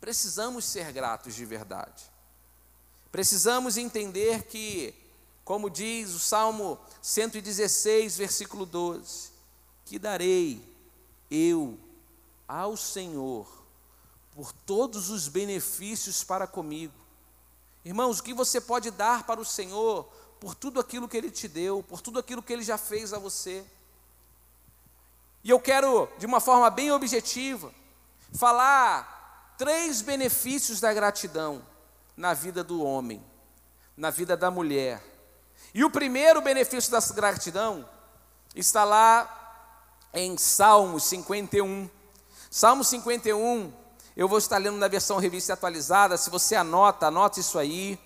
precisamos 0.00 0.64
ser 0.64 0.92
gratos 0.92 1.34
de 1.34 1.44
verdade. 1.44 2.04
Precisamos 3.12 3.76
entender 3.76 4.44
que, 4.44 4.94
como 5.44 5.70
diz 5.70 6.12
o 6.14 6.18
Salmo 6.18 6.78
116, 7.02 8.16
versículo 8.16 8.66
12: 8.66 9.30
Que 9.84 9.98
darei 9.98 10.62
eu 11.30 11.78
ao 12.48 12.76
Senhor 12.76 13.46
por 14.34 14.52
todos 14.52 15.08
os 15.08 15.28
benefícios 15.28 16.22
para 16.22 16.46
comigo. 16.46 16.94
Irmãos, 17.84 18.18
o 18.18 18.22
que 18.22 18.34
você 18.34 18.60
pode 18.60 18.90
dar 18.90 19.24
para 19.24 19.40
o 19.40 19.44
Senhor 19.44 20.04
por 20.40 20.54
tudo 20.54 20.78
aquilo 20.78 21.08
que 21.08 21.16
Ele 21.16 21.30
te 21.30 21.48
deu, 21.48 21.82
por 21.82 22.00
tudo 22.00 22.18
aquilo 22.18 22.42
que 22.42 22.52
Ele 22.52 22.62
já 22.62 22.76
fez 22.76 23.12
a 23.12 23.18
você? 23.18 23.64
E 25.46 25.50
eu 25.50 25.60
quero, 25.60 26.08
de 26.18 26.26
uma 26.26 26.40
forma 26.40 26.68
bem 26.70 26.90
objetiva, 26.90 27.70
falar 28.34 29.54
três 29.56 30.02
benefícios 30.02 30.80
da 30.80 30.92
gratidão 30.92 31.62
na 32.16 32.34
vida 32.34 32.64
do 32.64 32.82
homem, 32.82 33.24
na 33.96 34.10
vida 34.10 34.36
da 34.36 34.50
mulher. 34.50 35.00
E 35.72 35.84
o 35.84 35.90
primeiro 35.90 36.40
benefício 36.40 36.90
da 36.90 36.98
gratidão 37.14 37.88
está 38.56 38.82
lá 38.82 39.70
em 40.12 40.36
Salmos 40.36 41.04
51. 41.04 41.88
Salmo 42.50 42.82
51, 42.82 43.72
eu 44.16 44.26
vou 44.26 44.38
estar 44.38 44.58
lendo 44.58 44.78
na 44.78 44.88
versão 44.88 45.16
revista 45.18 45.52
atualizada. 45.52 46.16
Se 46.16 46.28
você 46.28 46.56
anota, 46.56 47.06
anota 47.06 47.38
isso 47.38 47.56
aí. 47.56 47.96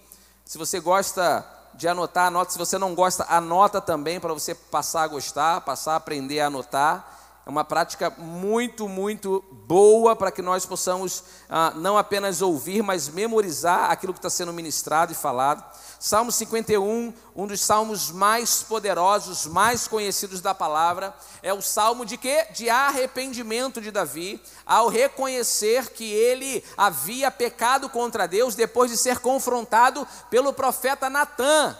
Se 0.45 0.59
você 0.59 0.79
gosta 0.79 1.43
de 1.73 1.89
anotar, 1.89 2.27
anota. 2.27 2.51
Se 2.51 2.59
você 2.59 2.77
não 2.77 2.95
gosta, 2.95 3.25
anota 3.31 3.81
também 3.81 4.21
para 4.21 4.35
você 4.35 4.55
passar 4.55 5.05
a 5.05 5.09
gostar, 5.09 5.63
passar 5.63 5.95
a 5.95 5.97
aprender 5.97 6.41
a 6.41 6.49
anotar. 6.49 7.17
Uma 7.51 7.65
prática 7.65 8.11
muito, 8.17 8.89
muito 8.89 9.45
boa 9.51 10.15
para 10.15 10.31
que 10.31 10.41
nós 10.41 10.65
possamos 10.65 11.25
ah, 11.49 11.73
não 11.75 11.99
apenas 11.99 12.41
ouvir, 12.41 12.81
mas 12.81 13.09
memorizar 13.09 13.91
aquilo 13.91 14.13
que 14.13 14.21
está 14.21 14.31
sendo 14.31 14.53
ministrado 14.53 15.11
e 15.11 15.17
falado. 15.17 15.65
Salmo 15.99 16.31
51, 16.31 17.13
um 17.35 17.47
dos 17.49 17.61
salmos 17.61 18.13
mais 18.13 18.63
poderosos, 18.63 19.47
mais 19.47 19.89
conhecidos 19.89 20.41
da 20.41 20.55
palavra, 20.55 21.13
é 21.43 21.53
o 21.53 21.61
salmo 21.61 22.07
de 22.07 22.17
quê? 22.17 22.47
De 22.55 22.71
arrependimento 22.71 23.81
de 23.81 23.91
Davi, 23.91 24.41
ao 24.65 24.87
reconhecer 24.87 25.91
que 25.91 26.05
ele 26.05 26.63
havia 26.77 27.33
pecado 27.33 27.89
contra 27.89 28.29
Deus 28.29 28.55
depois 28.55 28.93
de 28.93 28.97
ser 28.97 29.19
confrontado 29.19 30.07
pelo 30.31 30.53
profeta 30.53 31.11
Natã 31.11 31.77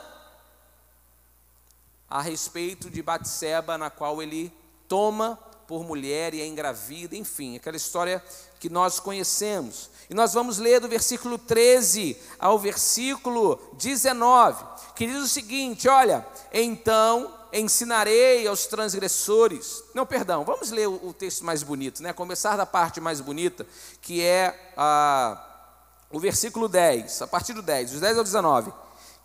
a 2.09 2.21
respeito 2.21 2.89
de 2.89 3.01
Batseba, 3.01 3.77
na 3.77 3.89
qual 3.89 4.21
ele 4.21 4.53
toma 4.85 5.39
por 5.71 5.85
mulher 5.85 6.33
e 6.33 6.41
é 6.41 6.45
engravida, 6.45 7.15
enfim, 7.15 7.55
aquela 7.55 7.77
história 7.77 8.21
que 8.59 8.69
nós 8.69 8.99
conhecemos. 8.99 9.89
E 10.09 10.13
nós 10.13 10.33
vamos 10.33 10.57
ler 10.57 10.81
do 10.81 10.89
versículo 10.89 11.37
13 11.37 12.17
ao 12.37 12.59
versículo 12.59 13.57
19, 13.75 14.65
que 14.93 15.07
diz 15.07 15.23
o 15.23 15.29
seguinte: 15.29 15.87
olha, 15.87 16.27
então 16.51 17.33
ensinarei 17.53 18.45
aos 18.45 18.65
transgressores. 18.65 19.81
Não, 19.93 20.05
perdão, 20.05 20.43
vamos 20.43 20.71
ler 20.71 20.89
o, 20.89 21.07
o 21.07 21.13
texto 21.13 21.45
mais 21.45 21.63
bonito, 21.63 22.03
né? 22.03 22.11
Começar 22.11 22.57
da 22.57 22.65
parte 22.65 22.99
mais 22.99 23.21
bonita, 23.21 23.65
que 24.01 24.21
é 24.21 24.73
a, 24.75 25.41
o 26.11 26.19
versículo 26.19 26.67
10, 26.67 27.21
a 27.21 27.27
partir 27.27 27.53
do 27.53 27.61
10, 27.61 27.91
dos 27.91 28.01
10 28.01 28.17
ao 28.17 28.25
19. 28.25 28.73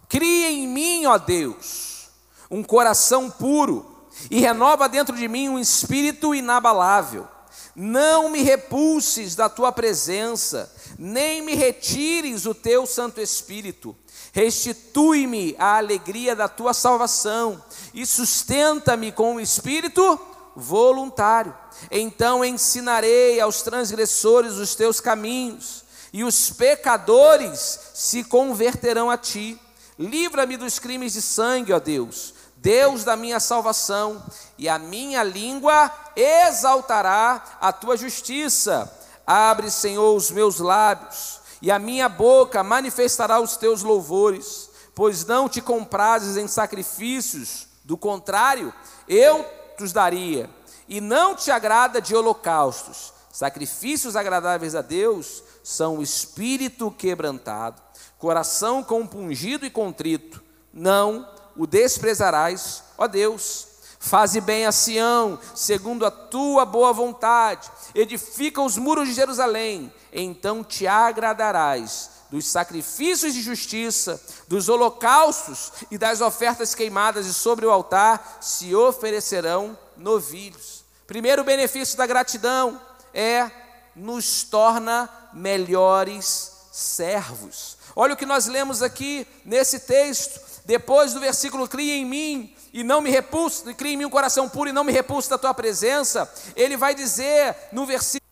Cria 0.09 0.53
em 0.53 0.69
mim, 0.69 1.07
ó 1.07 1.19
Deus, 1.19 2.09
um 2.49 2.63
coração 2.63 3.29
puro 3.29 3.96
e 4.31 4.41
renova 4.41 4.89
dentro 4.89 5.17
de 5.17 5.29
mim 5.29 5.49
um 5.49 5.59
espírito 5.59 6.35
inabalável. 6.35 7.27
Não 7.75 8.31
me 8.31 8.43
repulses 8.43 9.35
da 9.35 9.49
tua 9.49 9.71
presença, 9.71 10.73
nem 10.99 11.43
me 11.43 11.55
retires 11.55 12.47
o 12.47 12.55
teu 12.55 12.87
Santo 12.87 13.21
Espírito. 13.21 13.95
Restitui-me 14.33 15.55
a 15.59 15.77
alegria 15.77 16.35
da 16.35 16.49
tua 16.49 16.73
salvação 16.73 17.63
e 17.93 18.07
sustenta-me 18.07 19.13
com 19.13 19.37
o 19.37 19.41
espírito 19.41 20.19
voluntário. 20.55 21.55
Então 21.91 22.45
ensinarei 22.45 23.41
aos 23.41 23.61
transgressores 23.61 24.55
os 24.55 24.75
teus 24.75 25.01
caminhos, 25.01 25.85
e 26.13 26.25
os 26.25 26.51
pecadores 26.51 27.79
se 27.93 28.25
converterão 28.25 29.11
a 29.11 29.19
ti. 29.19 29.59
Livra-me 29.99 30.57
dos 30.57 30.79
crimes 30.79 31.13
de 31.13 31.21
sangue, 31.21 31.75
ó 31.75 31.79
Deus 31.79 32.36
Deus 32.67 33.05
da 33.05 33.15
minha 33.15 33.39
salvação, 33.39 34.21
e 34.59 34.69
a 34.69 34.77
minha 34.77 35.23
língua 35.23 35.89
exaltará 36.17 37.41
a 37.61 37.73
tua 37.73 37.97
justiça. 37.97 38.93
Abre, 39.25 39.71
Senhor, 39.71 40.17
os 40.17 40.33
meus 40.33 40.59
lábios, 40.59 41.39
e 41.63 41.71
a 41.71 41.79
minha 41.79 42.09
boca 42.09 42.65
manifestará 42.65 43.39
os 43.39 43.57
teus 43.57 43.85
louvores, 43.85 44.69
pois 44.97 45.25
não 45.25 45.49
te 45.49 45.61
comprases 45.61 46.37
em 46.37 46.49
sacrifícios, 46.49 47.69
do 47.85 47.97
contrário, 47.97 48.75
eu 49.07 49.47
te 49.79 49.87
daria, 49.93 50.51
e 50.89 51.01
não 51.01 51.37
te 51.37 51.53
agrada 51.53 52.03
de 52.03 52.17
holocaustos. 52.17 53.13
Sacrifícios 53.31 54.17
agradáveis 54.17 54.75
a 54.75 54.83
Deus 54.83 55.41
são 55.63 55.99
o 55.99 56.03
espírito 56.03 56.91
quebrantado, 56.91 57.81
coração 58.19 58.83
compungido 58.83 59.65
e 59.65 59.71
contrito. 59.71 60.43
Não 60.73 61.36
o 61.57 61.67
desprezarás, 61.67 62.83
ó 62.97 63.07
Deus. 63.07 63.67
Faze 63.99 64.41
bem 64.41 64.67
a 64.67 64.73
Sião, 64.73 65.39
segundo 65.55 66.07
a 66.07 66.11
tua 66.11 66.65
boa 66.65 66.93
vontade. 66.93 67.69
Edifica 67.95 68.63
os 68.63 68.77
muros 68.77 69.09
de 69.09 69.15
Jerusalém, 69.15 69.93
então 70.13 70.63
te 70.63 70.87
agradarás 70.87 72.11
dos 72.31 72.47
sacrifícios 72.47 73.35
de 73.35 73.41
justiça, 73.41 74.21
dos 74.49 74.69
holocaustos 74.69 75.73
e 75.91 75.99
das 75.99 76.21
ofertas 76.21 76.75
queimadas, 76.75 77.27
e 77.27 77.35
sobre 77.35 77.67
o 77.67 77.71
altar 77.71 78.39
se 78.41 78.75
oferecerão 78.75 79.77
novilhos. 79.97 80.85
Primeiro 81.07 81.45
benefício 81.45 81.97
da 81.97 82.07
gratidão 82.07 82.81
é 83.15 83.51
nos 83.95 84.43
torna 84.43 85.09
melhores 85.33 86.53
servos. 86.73 87.76
Olha 87.99 88.13
o 88.13 88.17
que 88.17 88.27
nós 88.27 88.47
lemos 88.47 88.83
aqui 88.83 89.27
nesse 89.43 89.81
texto. 89.81 90.39
Depois 90.67 91.15
do 91.15 91.21
versículo, 91.21 91.67
cria 91.67 91.95
em 91.95 92.05
mim 92.05 92.55
e 92.71 92.85
não 92.85 93.01
me 93.01 93.09
repulse, 93.09 93.73
cria 93.73 93.95
em 93.95 93.97
mim 93.97 94.05
um 94.05 94.11
coração 94.11 94.51
puro 94.51 94.69
e 94.69 94.73
não 94.73 94.85
me 94.85 94.93
repulse 94.93 95.31
da 95.31 95.39
tua 95.39 95.55
presença. 95.55 96.31
Ele 96.55 96.77
vai 96.77 96.95
dizer 96.95 97.57
no 97.73 97.87
versículo, 97.87 98.31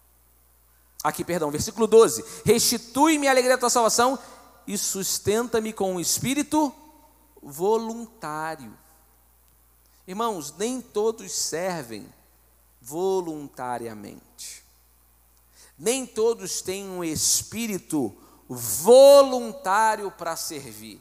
aqui, 1.02 1.24
perdão, 1.24 1.50
versículo 1.50 1.86
12: 1.86 2.22
Restitui-me 2.44 3.26
a 3.26 3.30
alegria 3.30 3.54
da 3.54 3.60
tua 3.60 3.70
salvação 3.70 4.18
e 4.66 4.76
sustenta-me 4.76 5.72
com 5.72 5.94
um 5.94 6.00
espírito 6.00 6.70
voluntário. 7.42 8.76
Irmãos, 10.06 10.54
nem 10.58 10.82
todos 10.82 11.32
servem 11.32 12.06
voluntariamente. 12.82 14.62
Nem 15.78 16.04
todos 16.04 16.60
têm 16.60 16.86
um 16.86 17.02
espírito 17.02 18.14
voluntário 18.48 20.10
para 20.10 20.36
servir. 20.36 21.00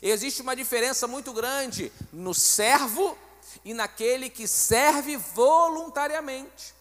Existe 0.00 0.42
uma 0.42 0.56
diferença 0.56 1.06
muito 1.06 1.32
grande 1.32 1.92
no 2.12 2.32
servo 2.32 3.16
e 3.64 3.74
naquele 3.74 4.30
que 4.30 4.46
serve 4.46 5.16
voluntariamente. 5.16 6.74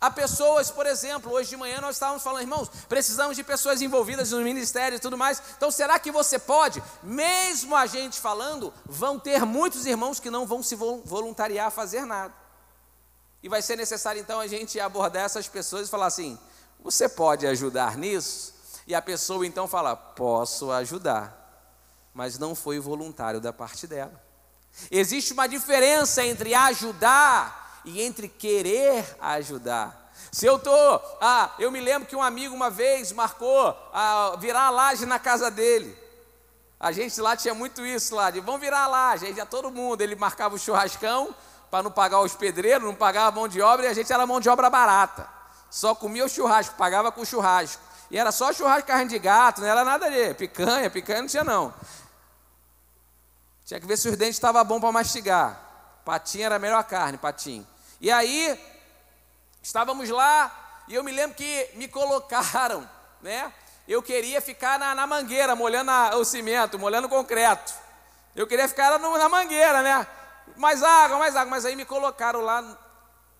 Há 0.00 0.10
pessoas, 0.10 0.70
por 0.70 0.86
exemplo, 0.86 1.32
hoje 1.32 1.50
de 1.50 1.56
manhã 1.56 1.80
nós 1.80 1.96
estávamos 1.96 2.22
falando, 2.22 2.42
irmãos, 2.42 2.68
precisamos 2.88 3.36
de 3.36 3.42
pessoas 3.42 3.80
envolvidas 3.80 4.30
no 4.30 4.40
ministério 4.42 4.96
e 4.96 5.00
tudo 5.00 5.16
mais. 5.16 5.42
Então, 5.56 5.70
será 5.70 5.98
que 5.98 6.12
você 6.12 6.38
pode, 6.38 6.82
mesmo 7.02 7.74
a 7.74 7.86
gente 7.86 8.20
falando, 8.20 8.72
vão 8.84 9.18
ter 9.18 9.44
muitos 9.44 9.86
irmãos 9.86 10.20
que 10.20 10.30
não 10.30 10.46
vão 10.46 10.62
se 10.62 10.76
voluntariar 10.76 11.68
a 11.68 11.70
fazer 11.70 12.04
nada? 12.04 12.34
E 13.42 13.48
vai 13.48 13.62
ser 13.62 13.76
necessário 13.76 14.20
então 14.20 14.38
a 14.38 14.46
gente 14.46 14.78
abordar 14.78 15.24
essas 15.24 15.48
pessoas 15.48 15.88
e 15.88 15.90
falar 15.90 16.06
assim: 16.06 16.38
você 16.80 17.08
pode 17.08 17.46
ajudar 17.46 17.96
nisso? 17.96 18.57
E 18.88 18.94
a 18.94 19.02
pessoa 19.02 19.46
então 19.46 19.68
fala: 19.68 19.94
posso 19.94 20.72
ajudar, 20.72 21.36
mas 22.14 22.38
não 22.38 22.54
foi 22.54 22.80
voluntário 22.80 23.38
da 23.38 23.52
parte 23.52 23.86
dela. 23.86 24.18
Existe 24.90 25.34
uma 25.34 25.46
diferença 25.46 26.24
entre 26.24 26.54
ajudar 26.54 27.82
e 27.84 28.00
entre 28.00 28.28
querer 28.28 29.04
ajudar. 29.20 30.10
Se 30.32 30.46
eu 30.46 30.58
tô, 30.58 30.72
ah, 31.20 31.54
eu 31.58 31.70
me 31.70 31.80
lembro 31.80 32.08
que 32.08 32.16
um 32.16 32.22
amigo 32.22 32.54
uma 32.54 32.70
vez 32.70 33.12
marcou 33.12 33.76
a 33.92 34.36
virar 34.38 34.62
a 34.62 34.70
laje 34.70 35.04
na 35.04 35.18
casa 35.18 35.50
dele. 35.50 35.94
A 36.80 36.90
gente 36.90 37.20
lá 37.20 37.36
tinha 37.36 37.52
muito 37.52 37.84
isso 37.84 38.14
lá, 38.14 38.30
de 38.30 38.40
vamos 38.40 38.60
virar 38.60 38.84
a 38.84 38.86
laje, 38.86 39.26
aí 39.26 39.34
já 39.34 39.44
todo 39.44 39.70
mundo, 39.70 40.00
ele 40.00 40.16
marcava 40.16 40.54
o 40.54 40.58
churrascão 40.58 41.34
para 41.70 41.82
não 41.82 41.90
pagar 41.90 42.20
os 42.20 42.34
pedreiros, 42.34 42.84
não 42.84 42.94
pagava 42.94 43.36
mão 43.36 43.48
de 43.48 43.60
obra 43.60 43.86
e 43.86 43.88
a 43.90 43.92
gente 43.92 44.10
era 44.10 44.26
mão 44.26 44.40
de 44.40 44.48
obra 44.48 44.70
barata. 44.70 45.28
Só 45.70 45.94
comia 45.94 46.24
o 46.24 46.28
churrasco, 46.28 46.74
pagava 46.76 47.12
com 47.12 47.20
o 47.20 47.26
churrasco. 47.26 47.87
E 48.10 48.18
era 48.18 48.32
só 48.32 48.52
churrasco 48.52 48.86
carne 48.86 49.08
de 49.08 49.18
gato, 49.18 49.60
não 49.60 49.68
era 49.68 49.84
nada 49.84 50.10
de 50.10 50.34
picanha, 50.34 50.88
picanha 50.90 51.20
não 51.20 51.28
tinha 51.28 51.44
não. 51.44 51.74
Tinha 53.64 53.78
que 53.78 53.86
ver 53.86 53.98
se 53.98 54.08
os 54.08 54.16
dentes 54.16 54.36
estavam 54.36 54.64
bom 54.64 54.80
para 54.80 54.90
mastigar. 54.92 55.60
Patinho 56.04 56.46
era 56.46 56.56
a 56.56 56.58
melhor 56.58 56.82
carne, 56.84 57.18
patinho. 57.18 57.66
E 58.00 58.10
aí, 58.10 58.58
estávamos 59.62 60.08
lá, 60.08 60.84
e 60.88 60.94
eu 60.94 61.04
me 61.04 61.12
lembro 61.12 61.36
que 61.36 61.70
me 61.74 61.86
colocaram, 61.86 62.88
né? 63.20 63.52
Eu 63.86 64.02
queria 64.02 64.40
ficar 64.40 64.78
na, 64.78 64.94
na 64.94 65.06
mangueira, 65.06 65.54
molhando 65.54 65.90
a, 65.90 66.16
o 66.16 66.24
cimento, 66.24 66.78
molhando 66.78 67.06
o 67.06 67.10
concreto. 67.10 67.74
Eu 68.36 68.46
queria 68.46 68.68
ficar 68.68 68.98
no, 68.98 69.18
na 69.18 69.28
mangueira, 69.28 69.82
né? 69.82 70.06
Mais 70.56 70.82
água, 70.82 71.18
mais 71.18 71.34
água. 71.34 71.50
Mas 71.50 71.64
aí 71.64 71.74
me 71.74 71.84
colocaram 71.84 72.40
lá 72.40 72.78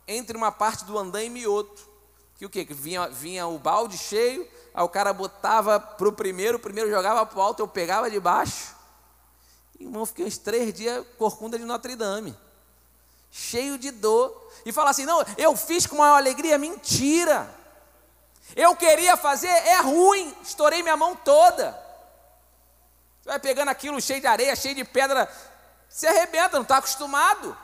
entre 0.07 0.37
uma 0.37 0.51
parte 0.51 0.85
do 0.85 0.99
andaime 0.99 1.41
e 1.41 1.47
outro. 1.47 1.87
Que 2.39 2.47
o 2.47 2.51
quê? 2.51 2.65
Que 2.65 2.73
vinha, 2.73 3.09
vinha 3.09 3.47
o 3.47 3.59
balde 3.59 3.99
cheio, 3.99 4.49
aí 4.73 4.83
o 4.83 4.89
cara 4.89 5.13
botava 5.13 5.79
para 5.79 6.09
o 6.09 6.13
primeiro, 6.13 6.57
o 6.57 6.61
primeiro 6.61 6.89
jogava 6.89 7.27
para 7.27 7.39
o 7.39 7.43
alto, 7.43 7.61
eu 7.61 7.69
pegava 7.69 8.11
de 8.11 8.19
baixo. 8.19 8.75
Irmão, 9.79 10.07
fiquei 10.07 10.25
uns 10.25 10.39
três 10.39 10.73
dias 10.73 11.05
corcunda 11.19 11.59
de 11.59 11.65
Notre 11.67 11.95
Dame 11.95 12.35
cheio 13.31 13.79
de 13.79 13.91
dor, 13.91 14.51
e 14.65 14.73
falar 14.73 14.91
assim: 14.91 15.05
não, 15.05 15.25
eu 15.37 15.57
fiz 15.57 15.87
com 15.87 15.97
maior 15.97 16.17
alegria, 16.17 16.59
mentira. 16.59 17.55
Eu 18.57 18.75
queria 18.75 19.17
fazer, 19.17 19.49
é 19.49 19.81
ruim, 19.81 20.35
estourei 20.43 20.83
minha 20.83 20.97
mão 20.97 21.15
toda. 21.15 21.73
Você 23.21 23.29
vai 23.29 23.39
pegando 23.39 23.69
aquilo 23.69 24.01
cheio 24.01 24.21
de 24.21 24.27
areia, 24.27 24.57
cheio 24.57 24.75
de 24.75 24.85
pedra, 24.85 25.31
se 25.89 26.07
arrebenta, 26.07 26.57
não 26.57 26.63
está 26.63 26.79
acostumado. 26.79 27.57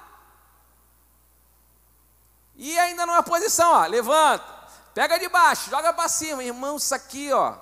E 2.56 2.78
ainda 2.78 3.06
numa 3.06 3.22
posição, 3.22 3.72
ó, 3.72 3.86
levanta, 3.86 4.44
pega 4.94 5.18
de 5.18 5.28
baixo, 5.28 5.70
joga 5.70 5.92
para 5.92 6.08
cima, 6.08 6.42
irmão, 6.42 6.76
isso 6.76 6.94
aqui, 6.94 7.32
ó. 7.32 7.56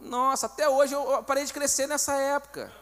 Nossa, 0.00 0.46
até 0.46 0.68
hoje 0.68 0.94
eu 0.94 1.22
parei 1.24 1.44
de 1.44 1.52
crescer 1.52 1.86
nessa 1.86 2.14
época. 2.14 2.72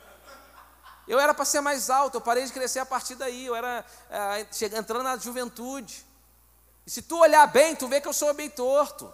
Eu 1.09 1.19
era 1.21 1.33
para 1.33 1.45
ser 1.45 1.61
mais 1.61 1.89
alto, 1.89 2.17
eu 2.17 2.21
parei 2.21 2.45
de 2.45 2.53
crescer 2.53 2.81
a 2.81 2.87
partir 2.87 3.15
daí, 3.15 3.47
eu 3.47 3.55
era 3.55 3.85
é, 4.11 4.47
entrando 4.77 5.05
na 5.05 5.17
juventude. 5.17 6.05
E 6.87 6.91
se 6.91 7.03
tu 7.03 7.19
olhar 7.19 7.47
bem, 7.47 7.75
tu 7.75 7.89
vê 7.89 8.01
que 8.01 8.09
eu 8.09 8.13
sou 8.13 8.33
bem 8.35 8.51
torto. 8.51 9.13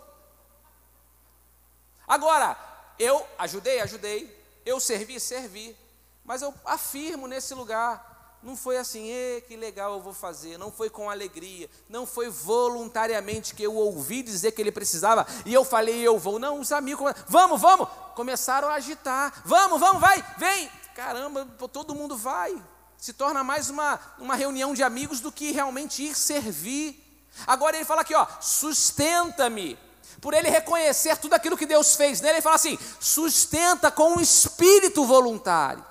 Agora, 2.06 2.56
eu 2.98 3.26
ajudei, 3.38 3.80
ajudei, 3.80 4.62
eu 4.64 4.78
servi, 4.80 5.18
servi, 5.18 5.76
mas 6.24 6.42
eu 6.42 6.54
afirmo 6.64 7.26
nesse 7.26 7.54
lugar, 7.54 8.11
não 8.42 8.56
foi 8.56 8.76
assim, 8.76 9.08
que 9.46 9.56
legal 9.56 9.92
eu 9.92 10.00
vou 10.00 10.12
fazer, 10.12 10.58
não 10.58 10.72
foi 10.72 10.90
com 10.90 11.08
alegria, 11.08 11.70
não 11.88 12.04
foi 12.04 12.28
voluntariamente 12.28 13.54
que 13.54 13.62
eu 13.62 13.74
ouvi 13.74 14.22
dizer 14.22 14.52
que 14.52 14.60
ele 14.60 14.72
precisava 14.72 15.26
e 15.46 15.54
eu 15.54 15.64
falei, 15.64 16.00
eu 16.00 16.18
vou. 16.18 16.38
Não, 16.38 16.58
os 16.58 16.72
amigos, 16.72 17.12
vamos, 17.28 17.60
vamos, 17.60 17.88
começaram 18.16 18.68
a 18.68 18.74
agitar, 18.74 19.42
vamos, 19.44 19.78
vamos, 19.78 20.00
vai, 20.00 20.24
vem, 20.38 20.68
caramba, 20.94 21.46
todo 21.72 21.94
mundo 21.94 22.16
vai. 22.16 22.60
Se 22.98 23.12
torna 23.12 23.42
mais 23.44 23.70
uma, 23.70 23.98
uma 24.18 24.34
reunião 24.34 24.74
de 24.74 24.82
amigos 24.82 25.20
do 25.20 25.32
que 25.32 25.50
realmente 25.50 26.02
ir 26.02 26.14
servir. 26.14 27.00
Agora 27.46 27.76
ele 27.76 27.84
fala 27.84 28.02
aqui, 28.02 28.14
ó, 28.14 28.26
sustenta-me. 28.40 29.78
Por 30.20 30.34
ele 30.34 30.48
reconhecer 30.48 31.16
tudo 31.16 31.34
aquilo 31.34 31.56
que 31.56 31.66
Deus 31.66 31.96
fez 31.96 32.20
nele, 32.20 32.34
ele 32.34 32.42
fala 32.42 32.54
assim: 32.54 32.78
sustenta 33.00 33.90
com 33.90 34.14
um 34.14 34.20
espírito 34.20 35.04
voluntário. 35.04 35.84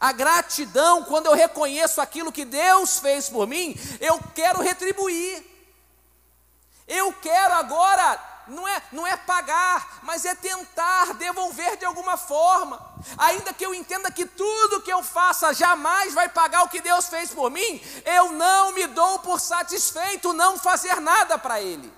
A 0.00 0.12
gratidão, 0.12 1.04
quando 1.04 1.26
eu 1.26 1.34
reconheço 1.34 2.00
aquilo 2.00 2.32
que 2.32 2.44
Deus 2.44 2.98
fez 2.98 3.28
por 3.28 3.46
mim, 3.46 3.76
eu 4.00 4.20
quero 4.34 4.60
retribuir. 4.60 5.44
Eu 6.86 7.12
quero 7.14 7.54
agora 7.54 8.34
não 8.48 8.68
é, 8.68 8.82
não 8.92 9.06
é 9.06 9.16
pagar, 9.16 10.00
mas 10.02 10.24
é 10.24 10.34
tentar 10.34 11.14
devolver 11.14 11.76
de 11.76 11.84
alguma 11.84 12.16
forma. 12.16 12.94
Ainda 13.16 13.52
que 13.52 13.64
eu 13.64 13.74
entenda 13.74 14.10
que 14.10 14.26
tudo 14.26 14.82
que 14.82 14.92
eu 14.92 15.02
faça 15.02 15.52
jamais 15.52 16.14
vai 16.14 16.28
pagar 16.28 16.62
o 16.62 16.68
que 16.68 16.80
Deus 16.80 17.06
fez 17.06 17.30
por 17.30 17.50
mim, 17.50 17.80
eu 18.04 18.32
não 18.32 18.72
me 18.72 18.86
dou 18.86 19.18
por 19.20 19.40
satisfeito 19.40 20.32
não 20.32 20.58
fazer 20.58 21.00
nada 21.00 21.38
para 21.38 21.60
Ele. 21.60 21.92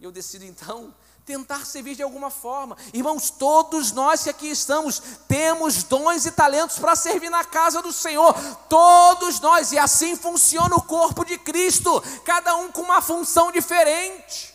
Eu 0.00 0.12
decido 0.12 0.44
então 0.44 0.94
tentar 1.28 1.66
servir 1.66 1.94
de 1.94 2.02
alguma 2.02 2.30
forma. 2.30 2.74
Irmãos, 2.90 3.28
todos 3.28 3.92
nós 3.92 4.22
que 4.22 4.30
aqui 4.30 4.48
estamos 4.48 4.98
temos 5.28 5.82
dons 5.82 6.24
e 6.24 6.30
talentos 6.30 6.78
para 6.78 6.96
servir 6.96 7.28
na 7.28 7.44
casa 7.44 7.82
do 7.82 7.92
Senhor. 7.92 8.32
Todos 8.66 9.38
nós, 9.38 9.70
e 9.70 9.78
assim 9.78 10.16
funciona 10.16 10.74
o 10.74 10.80
corpo 10.80 11.26
de 11.26 11.36
Cristo, 11.36 12.02
cada 12.24 12.56
um 12.56 12.72
com 12.72 12.80
uma 12.80 13.02
função 13.02 13.52
diferente. 13.52 14.54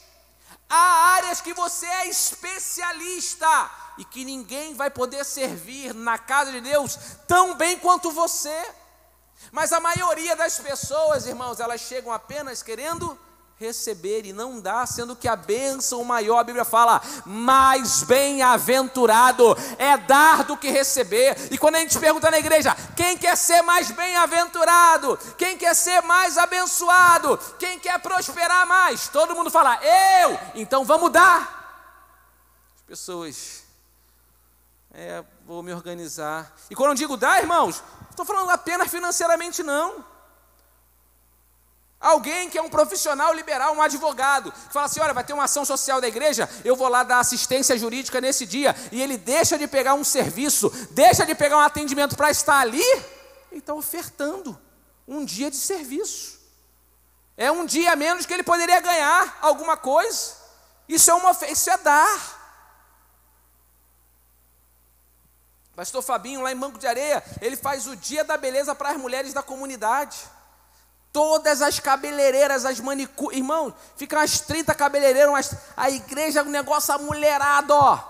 Há 0.68 1.14
áreas 1.18 1.42
que 1.42 1.54
você 1.54 1.86
é 1.86 2.08
especialista 2.10 3.70
e 4.00 4.04
que 4.04 4.26
ninguém 4.26 4.74
vai 4.74 4.90
poder 4.90 5.24
servir 5.24 5.94
na 5.94 6.18
casa 6.18 6.52
de 6.52 6.60
Deus 6.60 6.98
tão 7.28 7.54
bem 7.54 7.78
quanto 7.78 8.10
você. 8.10 8.66
Mas 9.52 9.72
a 9.72 9.80
maioria 9.80 10.36
das 10.36 10.58
pessoas, 10.58 11.28
irmãos, 11.28 11.60
elas 11.60 11.82
chegam 11.82 12.12
apenas 12.12 12.64
querendo 12.64 13.16
receber 13.58 14.26
e 14.26 14.34
não 14.34 14.60
dá, 14.60 14.86
sendo 14.86 15.16
que 15.16 15.28
a 15.28 15.36
bênção 15.36 16.04
maior, 16.04 16.40
a 16.40 16.44
Bíblia 16.44 16.66
fala, 16.66 17.02
mais 17.26 18.04
bem-aventurado 18.04 19.56
é 19.78 19.98
dar 19.98 20.44
do 20.44 20.58
que 20.58 20.70
receber. 20.70 21.36
E 21.52 21.58
quando 21.58 21.76
a 21.76 21.80
gente 21.80 21.98
pergunta 21.98 22.30
na 22.30 22.40
igreja, 22.40 22.76
quem 22.96 23.18
quer 23.18 23.38
ser 23.38 23.62
mais 23.62 23.92
bem-aventurado? 23.92 25.18
Quem 25.38 25.58
quer 25.58 25.74
ser 25.76 26.02
mais 26.02 26.38
abençoado? 26.38 27.38
Quem 27.58 27.80
quer 27.80 28.00
prosperar 28.00 28.68
mais? 28.68 29.08
Todo 29.08 29.36
mundo 29.36 29.50
fala, 29.50 29.80
eu! 29.84 30.40
Então 30.56 30.84
vamos 30.84 31.12
dar. 31.12 31.62
As 32.76 32.82
pessoas, 32.82 33.64
é, 34.92 35.24
vou 35.46 35.64
me 35.64 35.74
organizar. 35.74 36.54
E 36.70 36.76
quando 36.76 36.90
eu 36.90 36.96
digo 36.96 37.18
dar, 37.18 37.40
irmãos, 37.40 37.82
não 38.02 38.10
estou 38.10 38.26
falando 38.26 38.50
apenas 38.50 38.90
financeiramente, 38.90 39.64
não. 39.64 40.13
Alguém 42.04 42.50
que 42.50 42.58
é 42.58 42.62
um 42.62 42.70
profissional 42.70 43.34
liberal, 43.34 43.74
um 43.74 43.82
advogado, 43.82 44.52
que 44.52 44.74
fala 44.74 44.88
assim: 44.88 45.00
olha, 45.00 45.14
vai 45.14 45.24
ter 45.24 45.32
uma 45.32 45.46
ação 45.46 45.64
social 45.64 46.02
da 46.02 46.08
igreja, 46.10 46.50
eu 46.66 46.76
vou 46.76 46.90
lá 46.90 47.02
dar 47.02 47.20
assistência 47.20 47.78
jurídica 47.78 48.20
nesse 48.20 48.46
dia, 48.46 48.76
e 48.92 49.02
ele 49.02 49.18
deixa 49.18 49.58
de 49.58 49.66
pegar 49.68 49.94
um 49.94 50.04
serviço, 50.04 50.70
deixa 50.92 51.26
de 51.26 51.34
pegar 51.34 51.56
um 51.56 51.62
atendimento 51.62 52.18
para 52.18 52.30
estar 52.30 52.60
ali, 52.60 52.84
ele 53.50 53.62
está 53.62 53.74
ofertando 53.74 54.60
um 55.08 55.24
dia 55.24 55.50
de 55.50 55.56
serviço. 55.56 56.42
É 57.38 57.50
um 57.50 57.66
dia 57.66 57.94
a 57.94 57.96
menos 57.96 58.26
que 58.26 58.34
ele 58.34 58.44
poderia 58.44 58.82
ganhar 58.82 59.40
alguma 59.42 59.78
coisa. 59.78 60.34
Isso 60.90 61.10
é 61.10 61.14
uma 61.14 61.32
isso 61.32 61.70
é 61.70 61.78
dar. 61.78 62.44
Pastor 65.74 66.04
Fabinho, 66.04 66.42
lá 66.42 66.52
em 66.52 66.58
Banco 66.58 66.78
de 66.78 66.86
Areia, 66.86 67.24
ele 67.40 67.56
faz 67.56 67.88
o 67.88 67.96
dia 67.96 68.26
da 68.26 68.36
beleza 68.36 68.76
para 68.76 68.90
as 68.90 68.98
mulheres 68.98 69.32
da 69.32 69.42
comunidade. 69.42 70.18
Todas 71.14 71.62
as 71.62 71.80
cabeleireiras, 71.80 72.66
as 72.66 72.80
manicures, 72.80 73.38
irmão, 73.38 73.72
ficam 73.96 74.20
as 74.20 74.40
30 74.42 74.74
cabeleireiras, 74.74 75.56
a 75.78 75.92
igreja 75.92 76.40
é 76.40 76.44
um 76.44 76.50
negócio 76.50 76.92
amulherado, 76.92 77.72
ó. 77.72 78.04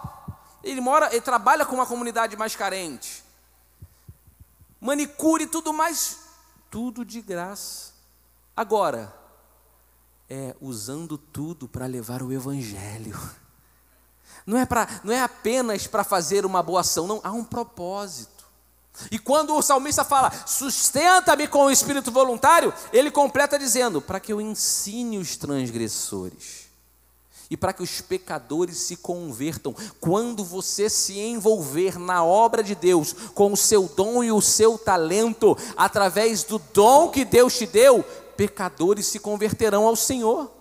Ele 0.64 0.80
mora, 0.80 1.10
ele 1.12 1.20
trabalha 1.20 1.66
com 1.66 1.76
uma 1.76 1.86
comunidade 1.86 2.38
mais 2.38 2.56
carente. 2.56 3.22
Manicure 4.80 5.44
e 5.44 5.48
tudo 5.48 5.74
mais, 5.74 6.20
tudo 6.72 7.04
de 7.04 7.22
graça. 7.22 7.92
Agora, 8.56 9.14
é 10.30 10.56
usando 10.62 11.18
tudo 11.18 11.68
para 11.68 11.86
levar 11.86 12.24
o 12.24 12.32
evangelho. 12.32 13.20
Não 14.46 14.58
é, 14.58 14.66
pra, 14.66 14.88
não 15.04 15.14
é 15.14 15.22
apenas 15.22 15.88
para 15.88 16.04
fazer 16.04 16.46
uma 16.46 16.64
boa 16.64 16.82
ação, 16.82 17.06
não, 17.06 17.20
há 17.24 17.32
um 17.32 17.44
propósito. 17.44 18.33
E 19.10 19.18
quando 19.18 19.56
o 19.56 19.62
salmista 19.62 20.04
fala, 20.04 20.32
sustenta-me 20.46 21.48
com 21.48 21.66
o 21.66 21.72
espírito 21.72 22.12
voluntário, 22.12 22.74
ele 22.92 23.10
completa 23.10 23.58
dizendo: 23.58 24.02
para 24.02 24.20
que 24.20 24.32
eu 24.32 24.40
ensine 24.40 25.18
os 25.18 25.36
transgressores 25.36 26.64
e 27.50 27.58
para 27.58 27.74
que 27.74 27.84
os 27.84 28.02
pecadores 28.02 28.78
se 28.78 28.96
convertam. 28.96 29.76
Quando 30.00 30.44
você 30.44 30.90
se 30.90 31.20
envolver 31.20 32.00
na 32.00 32.24
obra 32.24 32.64
de 32.64 32.74
Deus 32.74 33.14
com 33.14 33.54
o 33.54 33.58
seu 33.58 33.88
dom 33.88 34.24
e 34.24 34.32
o 34.32 34.42
seu 34.42 34.78
talento, 34.78 35.58
através 35.78 36.44
do 36.44 36.60
dom 36.74 37.10
que 37.10 37.24
Deus 37.24 37.58
te 37.58 37.68
deu, 37.68 38.04
pecadores 38.36 39.06
se 39.06 39.20
converterão 39.20 39.86
ao 39.86 39.96
Senhor. 39.96 40.52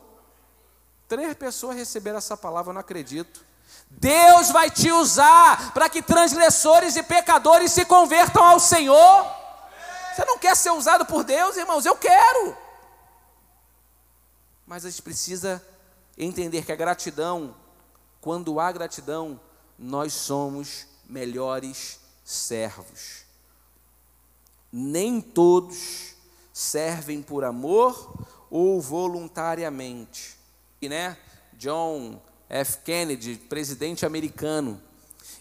Três 1.09 1.35
pessoas 1.35 1.77
receberam 1.77 2.19
essa 2.19 2.37
palavra, 2.37 2.71
eu 2.71 2.75
não 2.75 2.81
acredito. 2.81 3.45
Deus 3.99 4.51
vai 4.51 4.71
te 4.71 4.91
usar 4.91 5.73
para 5.73 5.89
que 5.89 6.03
transgressores 6.03 6.97
e 6.97 7.03
pecadores 7.03 7.73
se 7.73 7.85
convertam 7.85 8.43
ao 8.43 8.59
Senhor. 8.59 9.27
Você 10.15 10.25
não 10.25 10.39
quer 10.39 10.57
ser 10.57 10.71
usado 10.71 11.07
por 11.07 11.25
Deus, 11.25 11.57
irmãos? 11.57 11.87
Eu 11.87 11.97
quero. 11.97 12.57
Mas 14.67 14.85
a 14.85 14.91
gente 14.91 15.03
precisa 15.03 15.65
entender 16.19 16.65
que 16.65 16.73
a 16.73 16.77
gratidão, 16.77 17.55
quando 18.21 18.59
há 18.59 18.71
gratidão, 18.71 19.41
nós 19.79 20.13
somos 20.13 20.87
melhores 21.09 22.01
servos. 22.25 23.25
Nem 24.73 25.21
todos 25.21 26.15
servem 26.53 27.23
por 27.23 27.45
amor 27.45 28.15
ou 28.51 28.81
voluntariamente. 28.81 30.39
E 30.81 30.89
né, 30.89 31.17
John 31.55 32.21
F. 32.53 32.81
Kennedy, 32.85 33.37
presidente 33.37 34.05
americano, 34.05 34.79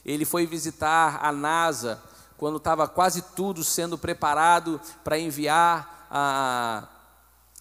ele 0.06 0.24
foi 0.24 0.46
visitar 0.46 1.20
a 1.22 1.30
NASA 1.34 2.02
quando 2.38 2.56
estava 2.56 2.88
quase 2.88 3.22
tudo 3.36 3.66
sendo 3.66 3.98
preparado 3.98 4.80
para 5.04 5.20
enviar 5.20 6.08
a, 6.10 6.88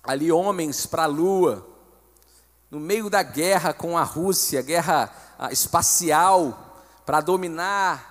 ali 0.04 0.30
homens 0.30 0.86
para 0.86 1.02
a 1.02 1.06
Lua, 1.06 1.66
no 2.70 2.78
meio 2.78 3.10
da 3.10 3.24
guerra 3.24 3.74
com 3.74 3.98
a 3.98 4.04
Rússia, 4.04 4.62
guerra 4.62 5.12
espacial, 5.50 6.84
para 7.04 7.20
dominar. 7.20 8.06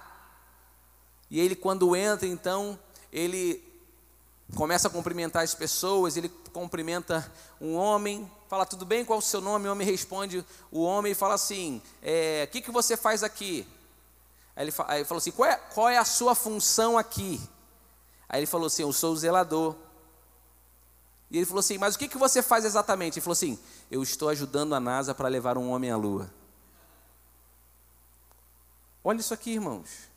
E 1.31 1.39
ele, 1.39 1.55
quando 1.55 1.95
entra, 1.95 2.27
então, 2.27 2.77
ele 3.13 3.63
começa 4.55 4.89
a 4.89 4.91
cumprimentar 4.91 5.43
as 5.43 5.55
pessoas, 5.55 6.17
ele 6.17 6.27
cumprimenta 6.51 7.31
um 7.61 7.75
homem, 7.75 8.29
fala, 8.49 8.65
tudo 8.65 8.83
bem, 8.83 9.05
qual 9.05 9.19
o 9.19 9.21
seu 9.21 9.39
nome? 9.39 9.67
O 9.67 9.71
homem 9.71 9.87
responde, 9.87 10.43
o 10.71 10.81
homem 10.81 11.13
fala 11.13 11.35
assim, 11.35 11.79
é, 12.01 12.45
o 12.49 12.51
que, 12.51 12.61
que 12.61 12.71
você 12.71 12.97
faz 12.97 13.23
aqui? 13.23 13.65
Aí 14.55 14.65
ele, 14.65 14.73
aí 14.87 14.97
ele 14.97 15.05
falou 15.05 15.19
assim, 15.19 15.31
qual 15.31 15.47
é, 15.47 15.55
qual 15.55 15.87
é 15.87 15.97
a 15.99 16.03
sua 16.03 16.33
função 16.33 16.97
aqui? 16.97 17.39
Aí 18.27 18.39
ele 18.39 18.47
falou 18.47 18.65
assim, 18.65 18.81
eu 18.81 18.91
sou 18.91 19.13
o 19.13 19.17
zelador. 19.17 19.75
E 21.29 21.37
ele 21.37 21.45
falou 21.45 21.59
assim, 21.59 21.77
mas 21.77 21.93
o 21.93 21.99
que, 21.99 22.07
que 22.07 22.17
você 22.17 22.41
faz 22.41 22.65
exatamente? 22.65 23.19
Ele 23.19 23.23
falou 23.23 23.33
assim, 23.33 23.59
eu 23.91 24.01
estou 24.01 24.29
ajudando 24.29 24.73
a 24.73 24.79
NASA 24.79 25.13
para 25.13 25.29
levar 25.29 25.55
um 25.55 25.69
homem 25.69 25.91
à 25.91 25.95
lua. 25.95 26.33
Olha 29.03 29.19
isso 29.19 29.33
aqui, 29.33 29.51
irmãos. 29.51 30.09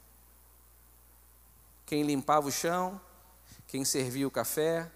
Quem 1.85 2.03
limpava 2.03 2.49
o 2.49 2.53
chão, 2.53 2.99
quem 3.69 3.85
servia 3.85 4.27
o 4.27 4.31
café, 4.31 4.91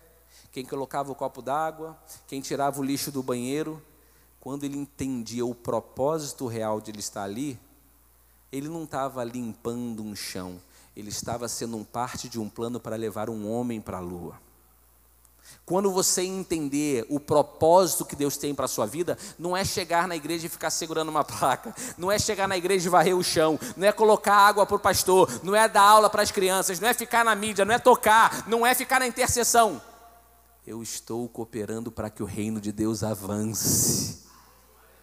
quem 0.52 0.64
colocava 0.64 1.12
o 1.12 1.14
copo 1.14 1.42
d'água, 1.42 1.96
quem 2.26 2.40
tirava 2.40 2.80
o 2.80 2.84
lixo 2.84 3.10
do 3.10 3.22
banheiro, 3.22 3.82
quando 4.40 4.64
ele 4.64 4.76
entendia 4.76 5.44
o 5.44 5.54
propósito 5.54 6.46
real 6.46 6.80
de 6.80 6.90
ele 6.90 7.00
estar 7.00 7.24
ali, 7.24 7.58
ele 8.52 8.68
não 8.68 8.84
estava 8.84 9.24
limpando 9.24 10.02
um 10.02 10.14
chão, 10.14 10.60
ele 10.96 11.08
estava 11.08 11.48
sendo 11.48 11.76
um 11.76 11.84
parte 11.84 12.28
de 12.28 12.38
um 12.38 12.48
plano 12.48 12.78
para 12.78 12.96
levar 12.96 13.28
um 13.28 13.50
homem 13.50 13.80
para 13.80 13.98
a 13.98 14.00
lua. 14.00 14.40
Quando 15.64 15.92
você 15.92 16.22
entender 16.22 17.04
o 17.08 17.18
propósito 17.18 18.04
que 18.04 18.16
Deus 18.16 18.36
tem 18.36 18.54
para 18.54 18.66
a 18.66 18.68
sua 18.68 18.86
vida, 18.86 19.18
não 19.38 19.56
é 19.56 19.64
chegar 19.64 20.06
na 20.06 20.14
igreja 20.14 20.46
e 20.46 20.48
ficar 20.48 20.70
segurando 20.70 21.08
uma 21.08 21.22
placa, 21.26 21.74
não 21.98 22.10
é 22.10 22.18
chegar 22.18 22.48
na 22.48 22.56
igreja 22.56 22.86
e 22.86 22.90
varrer 22.90 23.16
o 23.16 23.22
chão, 23.22 23.58
não 23.76 23.86
é 23.86 23.92
colocar 23.92 24.34
água 24.34 24.64
para 24.64 24.76
o 24.76 24.80
pastor, 24.80 25.40
não 25.42 25.54
é 25.54 25.68
dar 25.68 25.82
aula 25.82 26.08
para 26.08 26.22
as 26.22 26.30
crianças, 26.30 26.78
não 26.78 26.88
é 26.88 26.94
ficar 26.94 27.24
na 27.24 27.34
mídia, 27.34 27.64
não 27.64 27.74
é 27.74 27.78
tocar, 27.78 28.48
não 28.48 28.64
é 28.64 28.74
ficar 28.74 29.00
na 29.00 29.06
intercessão 29.06 29.82
eu 30.66 30.82
estou 30.82 31.28
cooperando 31.28 31.92
para 31.92 32.10
que 32.10 32.22
o 32.22 32.26
reino 32.26 32.60
de 32.60 32.72
Deus 32.72 33.02
avance. 33.04 34.24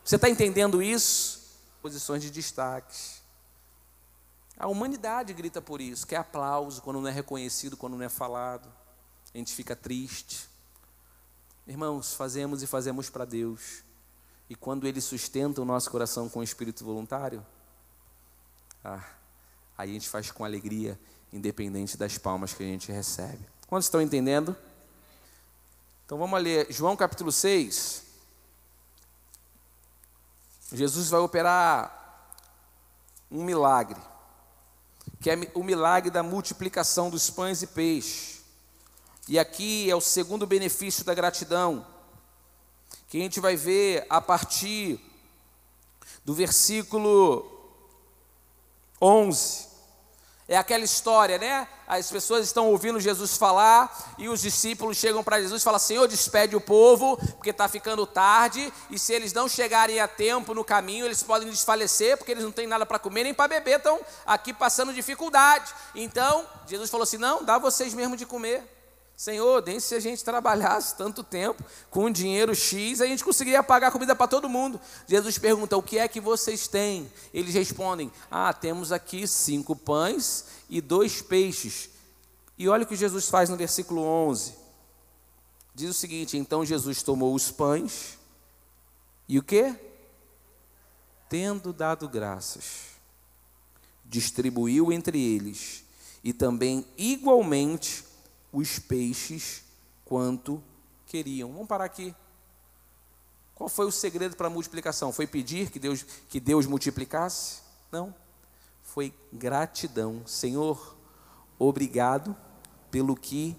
Você 0.03 0.17
está 0.17 0.29
entendendo 0.29 0.83
isso? 0.83 1.41
Posições 1.81 2.21
de 2.21 2.29
destaque. 2.29 2.97
A 4.57 4.67
humanidade 4.67 5.33
grita 5.33 5.61
por 5.61 5.79
isso, 5.79 6.05
quer 6.05 6.17
aplauso 6.17 6.81
quando 6.81 6.99
não 6.99 7.07
é 7.07 7.11
reconhecido, 7.11 7.77
quando 7.77 7.95
não 7.95 8.05
é 8.05 8.09
falado. 8.09 8.69
A 9.33 9.37
gente 9.37 9.53
fica 9.53 9.75
triste. 9.75 10.49
Irmãos, 11.65 12.13
fazemos 12.13 12.61
e 12.61 12.67
fazemos 12.67 13.09
para 13.09 13.23
Deus. 13.23 13.83
E 14.49 14.55
quando 14.55 14.85
Ele 14.85 14.99
sustenta 14.99 15.61
o 15.61 15.65
nosso 15.65 15.89
coração 15.89 16.27
com 16.27 16.39
o 16.39 16.43
espírito 16.43 16.83
voluntário, 16.83 17.43
ah, 18.83 19.03
aí 19.77 19.89
a 19.89 19.93
gente 19.93 20.09
faz 20.09 20.29
com 20.29 20.43
alegria, 20.43 20.99
independente 21.31 21.97
das 21.97 22.17
palmas 22.17 22.53
que 22.53 22.63
a 22.63 22.67
gente 22.67 22.91
recebe. 22.91 23.47
Quantos 23.65 23.87
estão 23.87 24.01
entendendo? 24.01 24.55
Então 26.13 26.19
vamos 26.19 26.43
ler 26.43 26.67
João 26.69 26.95
capítulo 26.95 27.31
6. 27.31 28.03
Jesus 30.71 31.09
vai 31.09 31.19
operar 31.19 32.29
um 33.31 33.43
milagre, 33.43 33.99
que 35.19 35.31
é 35.31 35.51
o 35.55 35.63
milagre 35.63 36.11
da 36.11 36.21
multiplicação 36.21 37.09
dos 37.09 37.31
pães 37.31 37.63
e 37.63 37.67
peixes. 37.67 38.43
E 39.27 39.39
aqui 39.39 39.89
é 39.89 39.95
o 39.95 39.99
segundo 39.99 40.45
benefício 40.45 41.03
da 41.03 41.15
gratidão, 41.15 41.83
que 43.07 43.17
a 43.17 43.21
gente 43.21 43.39
vai 43.39 43.55
ver 43.55 44.05
a 44.07 44.21
partir 44.21 44.99
do 46.23 46.35
versículo 46.35 47.43
11. 49.01 49.72
É 50.47 50.57
aquela 50.57 50.83
história, 50.83 51.37
né? 51.37 51.67
As 51.87 52.11
pessoas 52.11 52.45
estão 52.45 52.69
ouvindo 52.69 52.99
Jesus 52.99 53.37
falar 53.37 54.15
e 54.17 54.27
os 54.27 54.41
discípulos 54.41 54.97
chegam 54.97 55.23
para 55.23 55.39
Jesus 55.39 55.61
e 55.61 55.63
falam: 55.63 55.79
Senhor, 55.79 56.07
despede 56.07 56.55
o 56.55 56.59
povo, 56.59 57.17
porque 57.35 57.51
está 57.51 57.69
ficando 57.69 58.05
tarde, 58.05 58.71
e 58.89 58.99
se 58.99 59.13
eles 59.13 59.31
não 59.31 59.47
chegarem 59.47 60.01
a 60.01 60.07
tempo 60.07 60.53
no 60.53 60.63
caminho, 60.63 61.05
eles 61.05 61.23
podem 61.23 61.49
desfalecer, 61.49 62.17
porque 62.17 62.31
eles 62.31 62.43
não 62.43 62.51
têm 62.51 62.67
nada 62.67 62.85
para 62.85 62.99
comer 62.99 63.23
nem 63.23 63.33
para 63.33 63.47
beber, 63.47 63.77
estão 63.77 63.99
aqui 64.25 64.53
passando 64.53 64.93
dificuldade. 64.93 65.73
Então, 65.95 66.45
Jesus 66.67 66.89
falou 66.89 67.03
assim: 67.03 67.17
Não, 67.17 67.43
dá 67.43 67.57
vocês 67.57 67.93
mesmo 67.93 68.17
de 68.17 68.25
comer. 68.25 68.72
Senhor, 69.23 69.63
nem 69.65 69.79
se 69.79 69.95
a 69.95 70.01
gente 70.01 70.21
trabalhasse 70.21 70.97
tanto 70.97 71.23
tempo 71.23 71.63
com 71.89 72.11
dinheiro 72.11 72.53
X, 72.53 72.99
a 72.99 73.07
gente 73.07 73.23
conseguiria 73.23 73.63
pagar 73.63 73.89
comida 73.89 74.13
para 74.13 74.27
todo 74.27 74.49
mundo. 74.49 74.81
Jesus 75.07 75.37
pergunta: 75.37 75.77
O 75.77 75.81
que 75.81 75.97
é 75.97 76.09
que 76.09 76.19
vocês 76.19 76.67
têm? 76.67 77.09
Eles 77.33 77.53
respondem: 77.53 78.11
Ah, 78.29 78.51
temos 78.51 78.91
aqui 78.91 79.25
cinco 79.25 79.77
pães 79.77 80.43
e 80.69 80.81
dois 80.81 81.21
peixes. 81.21 81.89
E 82.57 82.67
olha 82.67 82.83
o 82.83 82.85
que 82.85 82.97
Jesus 82.97 83.29
faz 83.29 83.49
no 83.49 83.55
versículo 83.55 84.01
11. 84.01 84.55
Diz 85.73 85.89
o 85.91 85.93
seguinte: 85.93 86.35
Então 86.35 86.65
Jesus 86.65 87.01
tomou 87.01 87.33
os 87.33 87.49
pães 87.49 88.17
e 89.29 89.39
o 89.39 89.41
que? 89.41 89.73
Tendo 91.29 91.71
dado 91.71 92.09
graças, 92.09 92.97
distribuiu 94.03 94.91
entre 94.91 95.17
eles 95.17 95.85
e 96.21 96.33
também 96.33 96.85
igualmente 96.97 98.11
os 98.53 98.77
peixes 98.77 99.63
quanto 100.05 100.63
queriam. 101.07 101.51
Vamos 101.51 101.67
parar 101.67 101.85
aqui. 101.85 102.15
Qual 103.55 103.67
foi 103.67 103.85
o 103.87 103.91
segredo 103.91 104.35
para 104.35 104.47
a 104.47 104.49
multiplicação? 104.49 105.11
Foi 105.11 105.25
pedir 105.25 105.71
que 105.71 105.79
Deus, 105.79 106.03
que 106.29 106.39
Deus 106.39 106.67
multiplicasse? 106.67 107.61
Não. 107.91 108.13
Foi 108.83 109.13
gratidão. 109.31 110.25
Senhor, 110.27 110.95
obrigado 111.57 112.35
pelo 112.91 113.15
que 113.15 113.57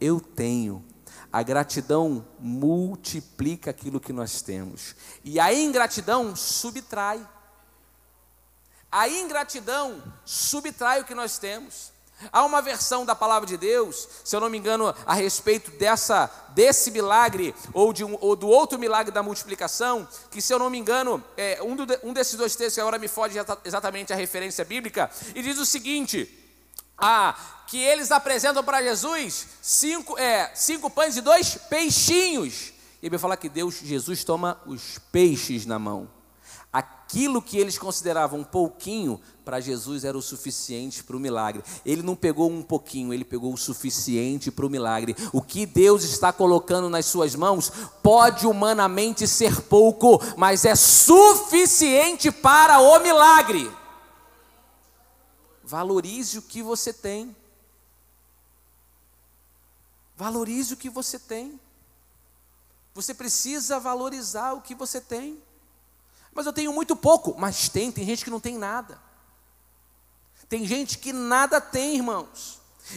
eu 0.00 0.20
tenho. 0.20 0.84
A 1.32 1.42
gratidão 1.42 2.26
multiplica 2.38 3.70
aquilo 3.70 4.00
que 4.00 4.12
nós 4.12 4.42
temos. 4.42 4.94
E 5.24 5.40
a 5.40 5.52
ingratidão 5.54 6.36
subtrai. 6.36 7.26
A 8.90 9.08
ingratidão 9.08 10.02
subtrai 10.24 11.00
o 11.00 11.04
que 11.04 11.14
nós 11.14 11.38
temos. 11.38 11.93
Há 12.32 12.44
uma 12.44 12.62
versão 12.62 13.04
da 13.04 13.14
palavra 13.14 13.46
de 13.46 13.56
Deus, 13.56 14.08
se 14.24 14.34
eu 14.34 14.40
não 14.40 14.48
me 14.48 14.56
engano, 14.58 14.94
a 15.04 15.14
respeito 15.14 15.70
dessa, 15.72 16.30
desse 16.50 16.90
milagre, 16.90 17.54
ou, 17.72 17.92
de 17.92 18.04
um, 18.04 18.16
ou 18.20 18.34
do 18.36 18.48
outro 18.48 18.78
milagre 18.78 19.12
da 19.12 19.22
multiplicação, 19.22 20.08
que 20.30 20.40
se 20.40 20.52
eu 20.52 20.58
não 20.58 20.70
me 20.70 20.78
engano, 20.78 21.22
é, 21.36 21.60
um, 21.62 21.76
do, 21.76 21.84
um 22.02 22.12
desses 22.12 22.34
dois 22.34 22.54
textos 22.54 22.74
que 22.74 22.80
agora 22.80 22.98
me 22.98 23.08
foge 23.08 23.36
exatamente 23.64 24.12
a 24.12 24.16
referência 24.16 24.64
bíblica, 24.64 25.10
e 25.34 25.42
diz 25.42 25.58
o 25.58 25.66
seguinte: 25.66 26.28
ah, 26.96 27.36
que 27.66 27.78
eles 27.78 28.10
apresentam 28.10 28.62
para 28.62 28.82
Jesus 28.82 29.46
cinco, 29.60 30.18
é, 30.18 30.50
cinco 30.54 30.88
pães 30.88 31.16
e 31.16 31.20
dois 31.20 31.56
peixinhos. 31.68 32.72
E 33.02 33.06
ele 33.06 33.18
falar 33.18 33.36
que 33.36 33.48
Deus, 33.48 33.80
Jesus 33.82 34.24
toma 34.24 34.60
os 34.64 34.98
peixes 35.12 35.66
na 35.66 35.78
mão. 35.78 36.08
Aquilo 37.06 37.42
que 37.42 37.58
eles 37.58 37.78
consideravam 37.78 38.42
pouquinho, 38.42 39.20
para 39.44 39.60
Jesus 39.60 40.04
era 40.04 40.16
o 40.16 40.22
suficiente 40.22 41.04
para 41.04 41.16
o 41.16 41.20
milagre. 41.20 41.62
Ele 41.84 42.02
não 42.02 42.16
pegou 42.16 42.50
um 42.50 42.62
pouquinho, 42.62 43.12
ele 43.12 43.24
pegou 43.24 43.52
o 43.52 43.58
suficiente 43.58 44.50
para 44.50 44.66
o 44.66 44.70
milagre. 44.70 45.14
O 45.32 45.42
que 45.42 45.66
Deus 45.66 46.02
está 46.02 46.32
colocando 46.32 46.88
nas 46.88 47.06
suas 47.06 47.34
mãos 47.34 47.70
pode 48.02 48.46
humanamente 48.46 49.28
ser 49.28 49.60
pouco, 49.62 50.18
mas 50.36 50.64
é 50.64 50.74
suficiente 50.74 52.32
para 52.32 52.80
o 52.80 52.98
milagre. 53.00 53.70
Valorize 55.62 56.38
o 56.38 56.42
que 56.42 56.62
você 56.62 56.92
tem. 56.92 57.36
Valorize 60.16 60.72
o 60.72 60.76
que 60.76 60.88
você 60.88 61.18
tem. 61.18 61.60
Você 62.94 63.12
precisa 63.12 63.78
valorizar 63.78 64.52
o 64.54 64.62
que 64.62 64.74
você 64.74 65.00
tem. 65.00 65.42
Mas 66.34 66.46
eu 66.46 66.52
tenho 66.52 66.72
muito 66.72 66.96
pouco. 66.96 67.34
Mas 67.38 67.68
tem, 67.68 67.92
tem 67.92 68.04
gente 68.04 68.24
que 68.24 68.30
não 68.30 68.40
tem 68.40 68.58
nada. 68.58 68.98
Tem 70.48 70.66
gente 70.66 70.98
que 70.98 71.12
nada 71.12 71.60
tem, 71.60 71.96
irmãos. 71.96 72.60